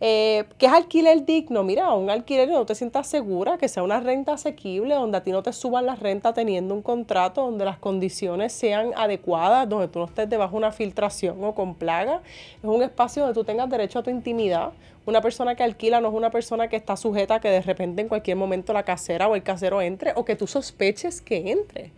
Eh, 0.00 0.44
¿Qué 0.58 0.66
es 0.66 0.72
alquiler 0.72 1.24
digno? 1.24 1.64
Mira, 1.64 1.92
un 1.92 2.08
alquiler 2.08 2.48
no 2.48 2.64
te 2.64 2.76
sientas 2.76 3.08
segura, 3.08 3.58
que 3.58 3.66
sea 3.68 3.82
una 3.82 3.98
renta 3.98 4.34
asequible, 4.34 4.94
donde 4.94 5.18
a 5.18 5.24
ti 5.24 5.32
no 5.32 5.42
te 5.42 5.52
suban 5.52 5.86
la 5.86 5.96
renta 5.96 6.32
teniendo 6.32 6.72
un 6.72 6.82
contrato, 6.82 7.42
donde 7.42 7.64
las 7.64 7.78
condiciones 7.78 8.52
sean 8.52 8.92
adecuadas, 8.96 9.68
donde 9.68 9.88
tú 9.88 9.98
no 9.98 10.04
estés 10.04 10.30
debajo 10.30 10.52
de 10.52 10.58
una 10.58 10.72
filtración 10.72 11.42
o 11.42 11.52
con 11.54 11.74
plaga. 11.74 12.22
Es 12.58 12.64
un 12.64 12.82
espacio 12.82 13.22
donde 13.24 13.34
tú 13.34 13.44
tengas 13.44 13.68
derecho 13.68 13.98
a 13.98 14.02
tu 14.04 14.10
intimidad. 14.10 14.70
Una 15.08 15.22
persona 15.22 15.54
que 15.54 15.62
alquila 15.62 16.02
no 16.02 16.08
es 16.08 16.14
una 16.14 16.28
persona 16.28 16.68
que 16.68 16.76
está 16.76 16.94
sujeta 16.94 17.36
a 17.36 17.40
que 17.40 17.48
de 17.48 17.62
repente 17.62 18.02
en 18.02 18.08
cualquier 18.08 18.36
momento 18.36 18.74
la 18.74 18.82
casera 18.82 19.26
o 19.26 19.34
el 19.34 19.42
casero 19.42 19.80
entre 19.80 20.12
o 20.16 20.26
que 20.26 20.36
tú 20.36 20.46
sospeches 20.46 21.22
que 21.22 21.50
entre. 21.50 21.92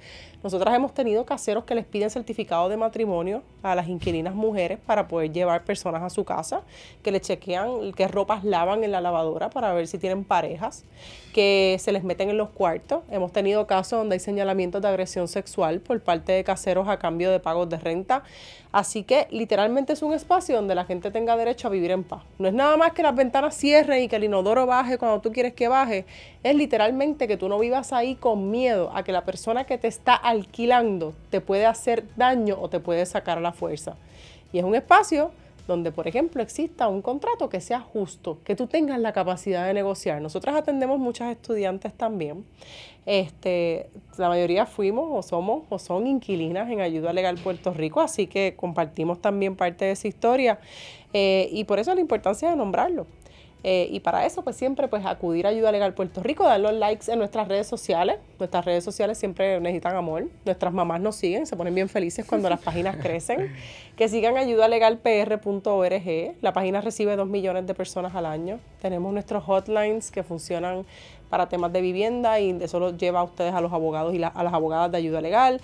Nosotras 0.45 0.75
hemos 0.75 0.95
tenido 0.95 1.27
caseros 1.27 1.65
que 1.65 1.75
les 1.75 1.85
piden 1.85 2.09
certificado 2.09 2.69
de 2.69 2.77
matrimonio 2.77 3.43
a 3.63 3.75
las 3.75 3.89
inquilinas 3.89 4.35
mujeres 4.35 4.79
para 4.79 5.07
poder 5.07 5.33
llevar 5.33 5.65
personas 5.65 6.03
a 6.03 6.09
su 6.09 6.25
casa, 6.25 6.63
que 7.03 7.11
le 7.11 7.21
chequean 7.21 7.93
qué 7.93 8.09
ropas 8.09 8.43
lavan 8.43 8.83
en 8.83 8.93
la 8.93 9.03
lavadora 9.03 9.51
para 9.51 9.75
ver 9.75 9.87
si 9.87 9.99
tienen 9.99 10.25
parejas, 10.25 10.85
que 11.35 11.77
se 11.79 11.93
les 11.93 12.05
meten 12.05 12.31
en 12.31 12.39
los 12.39 12.49
cuartos. 12.51 13.03
Hemos 13.11 13.33
tenido 13.33 13.67
casos 13.67 13.99
donde 13.99 14.15
hay 14.15 14.21
señalamientos 14.21 14.81
de 14.81 14.89
agresión 14.89 15.29
sexual 15.29 15.81
por 15.81 16.01
parte 16.01 16.33
de 16.33 16.43
caseros 16.43 16.89
a 16.89 16.99
cambio 16.99 17.31
de 17.31 17.41
pagos 17.41 17.69
de 17.69 17.77
renta. 17.77 18.23
Así 18.73 19.03
que 19.03 19.27
literalmente 19.31 19.93
es 19.93 20.03
un 20.03 20.13
espacio 20.13 20.55
donde 20.55 20.77
la 20.77 20.85
gente 20.85 21.11
tenga 21.11 21.37
derecho 21.37 21.67
a 21.67 21.71
vivir 21.71 21.91
en 21.91 22.05
paz. 22.05 22.23
No 22.39 22.47
es 22.47 22.55
nada 22.55 22.77
más 22.77 22.93
que 22.93 23.03
las 23.03 23.17
ventanas 23.17 23.57
cierren 23.57 24.05
y 24.05 24.09
que 24.09 24.17
el 24.17 24.25
inodoro 24.25 24.65
baje 24.65 24.97
cuando 24.97 25.21
tú 25.21 25.33
quieres 25.33 25.55
que 25.55 25.67
baje. 25.67 26.05
Es 26.45 26.55
literalmente 26.55 27.27
que 27.27 27.37
tú 27.37 27.49
no 27.49 27.59
vivas 27.59 27.93
ahí 27.93 28.15
con 28.15 28.51
miedo 28.51 28.93
a 28.95 29.03
que 29.03 29.11
la 29.11 29.25
persona 29.25 29.65
que 29.65 29.77
te 29.77 29.89
está 29.89 30.15
alquilando 30.15 31.15
te 31.31 31.41
puede 31.41 31.67
hacer 31.67 32.05
daño 32.17 32.59
o 32.61 32.69
te 32.69 32.79
puede 32.79 33.07
sacar 33.07 33.39
a 33.39 33.41
la 33.41 33.53
fuerza. 33.53 33.97
Y 34.53 34.59
es 34.59 34.65
un 34.65 34.77
espacio 34.77 35.33
donde, 35.71 35.93
por 35.93 36.09
ejemplo, 36.09 36.43
exista 36.43 36.89
un 36.89 37.01
contrato 37.01 37.49
que 37.49 37.61
sea 37.61 37.79
justo, 37.79 38.39
que 38.43 38.57
tú 38.57 38.67
tengas 38.67 38.99
la 38.99 39.13
capacidad 39.13 39.67
de 39.67 39.73
negociar. 39.73 40.21
Nosotras 40.21 40.57
atendemos 40.57 40.99
muchas 40.99 41.31
estudiantes 41.31 41.95
también. 41.95 42.45
Este, 43.07 43.89
la 44.19 44.29
mayoría 44.29 44.67
fuimos 44.67 45.07
o 45.13 45.23
somos 45.23 45.63
o 45.69 45.79
son 45.79 46.09
inquilinas 46.09 46.69
en 46.71 46.81
Ayuda 46.81 47.13
Legal 47.13 47.37
Puerto 47.37 47.73
Rico, 47.73 48.01
así 48.01 48.27
que 48.27 48.55
compartimos 48.57 49.21
también 49.21 49.55
parte 49.55 49.85
de 49.85 49.93
esa 49.93 50.09
historia 50.09 50.59
eh, 51.13 51.49
y 51.53 51.63
por 51.65 51.79
eso 51.79 51.95
la 51.95 52.01
importancia 52.01 52.51
de 52.51 52.57
nombrarlo. 52.57 53.07
Eh, 53.63 53.89
y 53.91 54.01
para 54.01 54.25
eso, 54.25 54.43
pues 54.43 54.57
siempre 54.57 54.89
pues 54.89 55.05
acudir 55.05 55.47
a 55.47 55.51
Ayuda 55.51 55.71
Legal 55.71 55.93
Puerto 55.93 56.23
Rico, 56.23 56.45
dar 56.45 56.61
los 56.61 56.73
likes 56.73 57.13
en 57.13 57.19
nuestras 57.19 57.47
redes 57.49 57.67
sociales. 57.67 58.17
Nuestras 58.39 58.65
redes 58.65 58.83
sociales 58.85 59.19
siempre 59.19 59.61
necesitan 59.61 59.97
amor. 59.97 60.29
Nuestras 60.45 60.73
mamás 60.73 61.01
nos 61.01 61.17
siguen, 61.17 61.47
se 61.47 61.57
ponen 61.57 61.75
bien 61.75 61.89
felices 61.89 62.25
cuando 62.27 62.49
las 62.49 62.61
páginas 62.61 62.97
crecen. 63.03 63.53
Que 63.97 64.09
sigan 64.09 64.39
ayudalegalpr.org. 64.39 66.37
La 66.41 66.53
página 66.53 66.81
recibe 66.81 67.17
dos 67.17 67.29
millones 67.29 67.67
de 67.67 67.75
personas 67.75 68.15
al 68.15 68.27
año. 68.27 68.61
Tenemos 68.81 69.13
nuestros 69.13 69.45
hotlines 69.45 70.11
que 70.11 70.23
funcionan 70.23 70.87
para 71.29 71.49
temas 71.49 71.73
de 71.73 71.81
vivienda 71.81 72.41
y 72.41 72.51
eso 72.61 72.81
lo 72.81 72.97
lleva 72.97 73.21
a 73.21 73.25
ustedes 73.25 73.55
a 73.55 73.61
los 73.61 73.73
abogados 73.73 74.15
y 74.15 74.23
a 74.23 74.43
las 74.43 74.55
abogadas 74.55 74.91
de 74.91 74.99
ayuda 74.99 75.21
legal. 75.21 75.61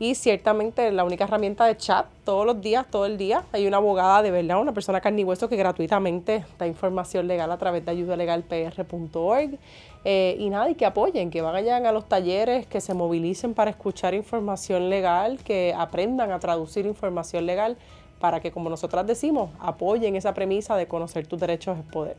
Y 0.00 0.14
ciertamente 0.14 0.90
la 0.92 1.04
única 1.04 1.24
herramienta 1.24 1.66
de 1.66 1.76
chat 1.76 2.06
todos 2.24 2.46
los 2.46 2.58
días, 2.62 2.86
todo 2.90 3.04
el 3.04 3.18
día, 3.18 3.44
hay 3.52 3.66
una 3.66 3.76
abogada 3.76 4.22
de 4.22 4.30
verdad, 4.30 4.58
una 4.58 4.72
persona 4.72 4.98
carne 4.98 5.26
que 5.26 5.56
gratuitamente 5.56 6.42
da 6.58 6.66
información 6.66 7.28
legal 7.28 7.52
a 7.52 7.58
través 7.58 7.84
de 7.84 7.90
ayudalegalpr.org. 7.90 9.58
Eh, 10.06 10.36
y 10.38 10.48
nada, 10.48 10.70
y 10.70 10.74
que 10.74 10.86
apoyen, 10.86 11.28
que 11.28 11.42
vayan 11.42 11.84
a 11.84 11.92
los 11.92 12.08
talleres, 12.08 12.66
que 12.66 12.80
se 12.80 12.94
movilicen 12.94 13.52
para 13.52 13.70
escuchar 13.70 14.14
información 14.14 14.88
legal, 14.88 15.38
que 15.44 15.74
aprendan 15.76 16.32
a 16.32 16.40
traducir 16.40 16.86
información 16.86 17.44
legal 17.44 17.76
para 18.20 18.40
que, 18.40 18.50
como 18.50 18.70
nosotras 18.70 19.06
decimos, 19.06 19.50
apoyen 19.60 20.16
esa 20.16 20.32
premisa 20.32 20.76
de 20.76 20.88
conocer 20.88 21.26
tus 21.26 21.38
derechos 21.38 21.76
es 21.76 21.84
poder. 21.84 22.16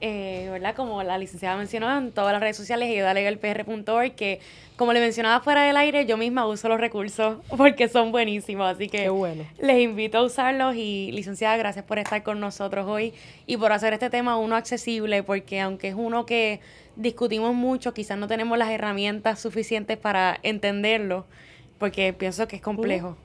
Eh, 0.00 0.48
¿verdad? 0.52 0.76
Como 0.76 1.02
la 1.02 1.18
licenciada 1.18 1.56
mencionó 1.56 1.96
en 1.98 2.12
todas 2.12 2.32
las 2.32 2.40
redes 2.40 2.56
sociales, 2.56 2.88
ayudalegalpr.org, 2.88 4.14
que 4.14 4.40
como 4.76 4.92
le 4.92 5.00
mencionaba 5.00 5.40
fuera 5.40 5.64
del 5.64 5.76
aire, 5.76 6.06
yo 6.06 6.16
misma 6.16 6.46
uso 6.46 6.68
los 6.68 6.78
recursos 6.78 7.38
porque 7.56 7.88
son 7.88 8.12
buenísimos, 8.12 8.66
así 8.72 8.88
que 8.88 9.08
bueno. 9.08 9.44
les 9.60 9.80
invito 9.80 10.18
a 10.18 10.22
usarlos 10.22 10.76
y 10.76 11.10
licenciada, 11.10 11.56
gracias 11.56 11.84
por 11.84 11.98
estar 11.98 12.22
con 12.22 12.38
nosotros 12.38 12.86
hoy 12.86 13.12
y 13.46 13.56
por 13.56 13.72
hacer 13.72 13.92
este 13.92 14.08
tema 14.08 14.36
uno 14.38 14.54
accesible, 14.54 15.24
porque 15.24 15.60
aunque 15.60 15.88
es 15.88 15.96
uno 15.96 16.26
que 16.26 16.60
discutimos 16.94 17.52
mucho, 17.54 17.92
quizás 17.92 18.18
no 18.18 18.28
tenemos 18.28 18.56
las 18.56 18.70
herramientas 18.70 19.40
suficientes 19.40 19.98
para 19.98 20.38
entenderlo, 20.44 21.26
porque 21.78 22.12
pienso 22.12 22.46
que 22.46 22.54
es 22.56 22.62
complejo. 22.62 23.16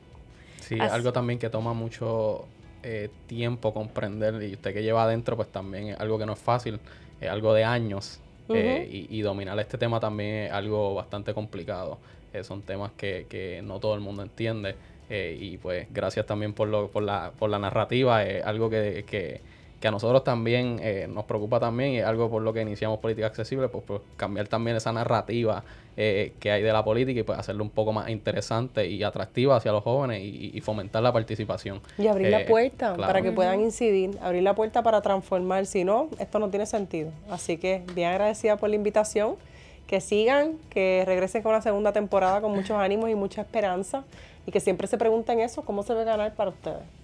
Sí, 0.62 0.80
algo 0.80 1.14
también 1.14 1.38
que 1.38 1.50
toma 1.52 1.74
mucho 1.74 2.48
eh, 2.84 3.10
tiempo 3.28 3.74
comprender 3.74 4.44
y 4.44 4.54
usted 4.54 4.74
que 4.74 4.84
lleva 4.84 5.04
adentro 5.04 5.36
pues 5.36 5.50
también 5.50 5.90
es 5.90 6.00
algo 6.00 6.20
que 6.20 6.26
no 6.26 6.34
es 6.34 6.40
fácil, 6.40 6.80
es 7.22 7.30
algo 7.30 7.54
de 7.54 7.64
años 7.64 8.20
eh, 8.50 9.08
y, 9.10 9.22
dominar 9.22 9.58
este 9.60 9.78
tema 9.78 10.02
también 10.02 10.48
es 10.48 10.52
algo 10.52 10.94
bastante 10.94 11.34
complicado. 11.34 11.98
Eh, 12.34 12.44
son 12.44 12.62
temas 12.62 12.92
que, 12.98 13.26
que, 13.30 13.62
no 13.64 13.80
todo 13.80 13.96
el 13.96 14.02
mundo 14.02 14.22
entiende 14.22 14.76
y 15.10 15.58
pues 15.60 15.88
gracias 15.92 16.26
también 16.26 16.54
por, 16.54 16.68
lo, 16.68 16.90
por, 16.90 17.04
la, 17.04 17.32
por 17.38 17.50
la 17.50 17.60
narrativa, 17.60 18.24
es 18.24 18.44
algo 18.44 18.70
que, 18.70 19.06
que 19.08 19.42
que 19.84 19.90
a 19.90 19.92
nosotros 19.92 20.24
también 20.24 20.80
eh, 20.82 21.10
nos 21.10 21.26
preocupa 21.26 21.60
también 21.60 21.92
y 21.92 21.98
es 21.98 22.06
algo 22.06 22.30
por 22.30 22.42
lo 22.42 22.54
que 22.54 22.62
iniciamos 22.62 23.00
Política 23.00 23.28
Accesible, 23.28 23.68
pues, 23.68 23.84
pues 23.86 24.00
cambiar 24.16 24.48
también 24.48 24.78
esa 24.78 24.94
narrativa 24.94 25.62
eh, 25.98 26.32
que 26.40 26.52
hay 26.52 26.64
de 26.64 26.72
la 26.72 26.86
política 26.86 27.20
y 27.20 27.24
pues 27.24 27.38
hacerlo 27.38 27.66
un 27.66 27.70
poco 27.70 27.92
más 27.92 28.08
interesante 28.08 28.88
y 28.88 29.04
atractiva 29.04 29.58
hacia 29.58 29.74
los 29.74 29.84
jóvenes 29.84 30.22
y, 30.24 30.62
fomentar 30.62 31.04
la 31.04 31.12
participación. 31.12 31.82
Y 31.98 32.08
abrir 32.08 32.30
la 32.30 32.40
eh, 32.40 32.46
puerta 32.46 32.96
para 32.96 33.22
que 33.22 33.34
puedan 33.34 33.60
incidir, 33.60 34.18
abrir 34.22 34.44
la 34.44 34.56
puerta 34.56 34.84
para 34.84 35.02
transformar, 35.02 35.66
si 35.66 35.84
no, 35.84 36.08
esto 36.18 36.40
no 36.40 36.48
tiene 36.48 36.66
sentido. 36.66 37.12
Así 37.30 37.58
que 37.58 37.84
bien 37.94 38.08
agradecida 38.08 38.56
por 38.56 38.70
la 38.70 38.78
invitación, 38.78 39.36
que 39.86 40.00
sigan, 40.00 40.54
que 40.70 41.04
regresen 41.06 41.44
con 41.44 41.52
la 41.52 41.62
segunda 41.62 41.92
temporada 41.92 42.40
con 42.40 42.54
muchos 42.54 42.78
ánimos 42.78 43.10
y 43.10 43.16
mucha 43.16 43.42
esperanza 43.42 44.06
y 44.48 44.52
que 44.52 44.62
siempre 44.62 44.88
se 44.88 44.98
pregunten 44.98 45.42
eso, 45.42 45.62
¿cómo 45.64 45.84
se 45.84 45.94
ve 45.94 46.06
ganar 46.06 46.34
para 46.36 46.52
ustedes? 46.52 47.03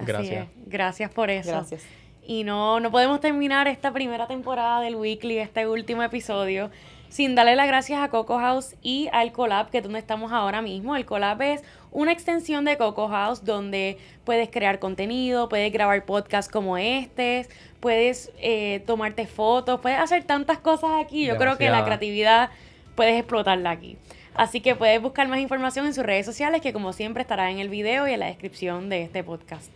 Gracias. 0.00 0.48
Gracias 0.66 1.10
por 1.10 1.30
eso. 1.30 1.50
Gracias. 1.50 1.84
Y 2.26 2.42
no, 2.42 2.80
no 2.80 2.90
podemos 2.90 3.20
terminar 3.20 3.68
esta 3.68 3.92
primera 3.92 4.26
temporada 4.26 4.80
del 4.80 4.96
Weekly, 4.96 5.38
este 5.38 5.68
último 5.68 6.02
episodio, 6.02 6.70
sin 7.08 7.36
darle 7.36 7.54
las 7.54 7.68
gracias 7.68 8.02
a 8.02 8.08
Coco 8.08 8.38
House 8.38 8.74
y 8.82 9.08
al 9.12 9.30
Collab, 9.30 9.70
que 9.70 9.78
es 9.78 9.84
donde 9.84 10.00
estamos 10.00 10.32
ahora 10.32 10.60
mismo. 10.60 10.96
El 10.96 11.06
Collab 11.06 11.40
es 11.42 11.62
una 11.92 12.10
extensión 12.10 12.64
de 12.64 12.76
Coco 12.76 13.08
House 13.08 13.44
donde 13.44 13.98
puedes 14.24 14.50
crear 14.50 14.80
contenido, 14.80 15.48
puedes 15.48 15.72
grabar 15.72 16.04
podcasts 16.04 16.50
como 16.50 16.76
este, 16.76 17.46
puedes 17.78 18.32
eh, 18.38 18.82
tomarte 18.86 19.26
fotos, 19.26 19.80
puedes 19.80 20.00
hacer 20.00 20.24
tantas 20.24 20.58
cosas 20.58 20.90
aquí. 21.00 21.26
Yo 21.26 21.36
creo 21.36 21.56
que 21.56 21.70
la 21.70 21.84
creatividad 21.84 22.50
puedes 22.96 23.16
explotarla 23.16 23.70
aquí. 23.70 23.98
Así 24.34 24.60
que 24.60 24.74
puedes 24.74 25.00
buscar 25.00 25.28
más 25.28 25.38
información 25.38 25.86
en 25.86 25.94
sus 25.94 26.04
redes 26.04 26.26
sociales, 26.26 26.60
que 26.60 26.72
como 26.72 26.92
siempre 26.92 27.22
estará 27.22 27.52
en 27.52 27.60
el 27.60 27.68
video 27.68 28.08
y 28.08 28.12
en 28.12 28.20
la 28.20 28.26
descripción 28.26 28.88
de 28.88 29.02
este 29.02 29.22
podcast. 29.22 29.70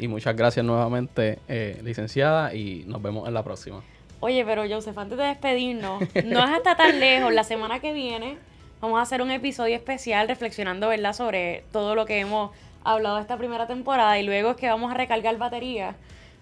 Y 0.00 0.08
muchas 0.08 0.34
gracias 0.34 0.64
nuevamente, 0.64 1.38
eh, 1.46 1.78
licenciada, 1.84 2.54
y 2.54 2.84
nos 2.86 3.02
vemos 3.02 3.28
en 3.28 3.34
la 3.34 3.44
próxima. 3.44 3.82
Oye, 4.20 4.44
pero 4.46 4.64
Joseph, 4.66 4.96
antes 4.96 5.18
de 5.18 5.24
despedirnos, 5.24 6.00
no 6.24 6.38
es 6.42 6.50
hasta 6.50 6.74
tan 6.74 6.98
lejos. 6.98 7.32
La 7.34 7.44
semana 7.44 7.80
que 7.80 7.92
viene 7.92 8.38
vamos 8.80 8.98
a 8.98 9.02
hacer 9.02 9.20
un 9.20 9.30
episodio 9.30 9.76
especial 9.76 10.26
reflexionando, 10.26 10.88
¿verdad?, 10.88 11.12
sobre 11.12 11.64
todo 11.70 11.94
lo 11.94 12.06
que 12.06 12.18
hemos 12.18 12.50
hablado 12.82 13.18
esta 13.18 13.36
primera 13.36 13.66
temporada 13.66 14.18
y 14.18 14.22
luego 14.22 14.52
es 14.52 14.56
que 14.56 14.68
vamos 14.68 14.90
a 14.90 14.94
recargar 14.94 15.36
baterías 15.36 15.94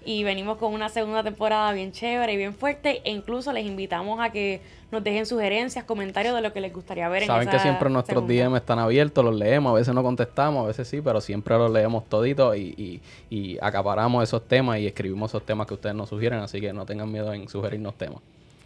y 0.05 0.25
venimos 0.25 0.59
con 0.59 0.73
una 0.73 0.89
segunda 0.89 1.23
temporada 1.23 1.73
bien 1.73 1.93
chévere 1.93 2.33
y 2.33 2.37
bien 2.37 2.55
fuerte 2.55 3.03
e 3.05 3.11
incluso 3.11 3.53
les 3.53 3.67
invitamos 3.67 4.21
a 4.21 4.31
que 4.31 4.61
nos 4.91 5.05
dejen 5.05 5.27
sugerencias, 5.27 5.85
comentarios 5.85 6.35
de 6.35 6.41
lo 6.41 6.53
que 6.53 6.61
les 6.61 6.73
gustaría 6.73 7.09
ver 7.09 7.27
Saben 7.27 7.49
que 7.49 7.59
siempre 7.59 7.91
nuestros 7.91 8.27
DM 8.27 8.57
están 8.57 8.79
abiertos, 8.79 9.25
los 9.25 9.35
leemos, 9.35 9.71
a 9.71 9.75
veces 9.75 9.95
no 9.95 10.03
contestamos, 10.03 10.65
a 10.65 10.69
veces 10.69 10.89
sí, 10.89 11.01
pero 11.03 11.21
siempre 11.21 11.57
los 11.57 11.71
leemos 11.71 12.09
toditos 12.09 12.57
y, 12.57 13.01
y 13.29 13.59
acaparamos 13.61 14.25
esos 14.25 14.47
temas 14.47 14.79
y 14.79 14.87
escribimos 14.87 15.31
esos 15.31 15.45
temas 15.45 15.67
que 15.67 15.75
ustedes 15.75 15.95
nos 15.95 16.09
sugieren, 16.09 16.41
así 16.41 16.61
que 16.61 16.73
no 16.73 16.87
tengan 16.87 17.13
miedo 17.13 17.33
en 17.35 17.49
sugerirnos 17.49 17.95
temas. 17.97 18.21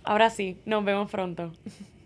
Ahora 0.05 0.31
sí, 0.31 0.57
nos 0.65 0.85
vemos 0.85 1.11
pronto. 1.11 1.53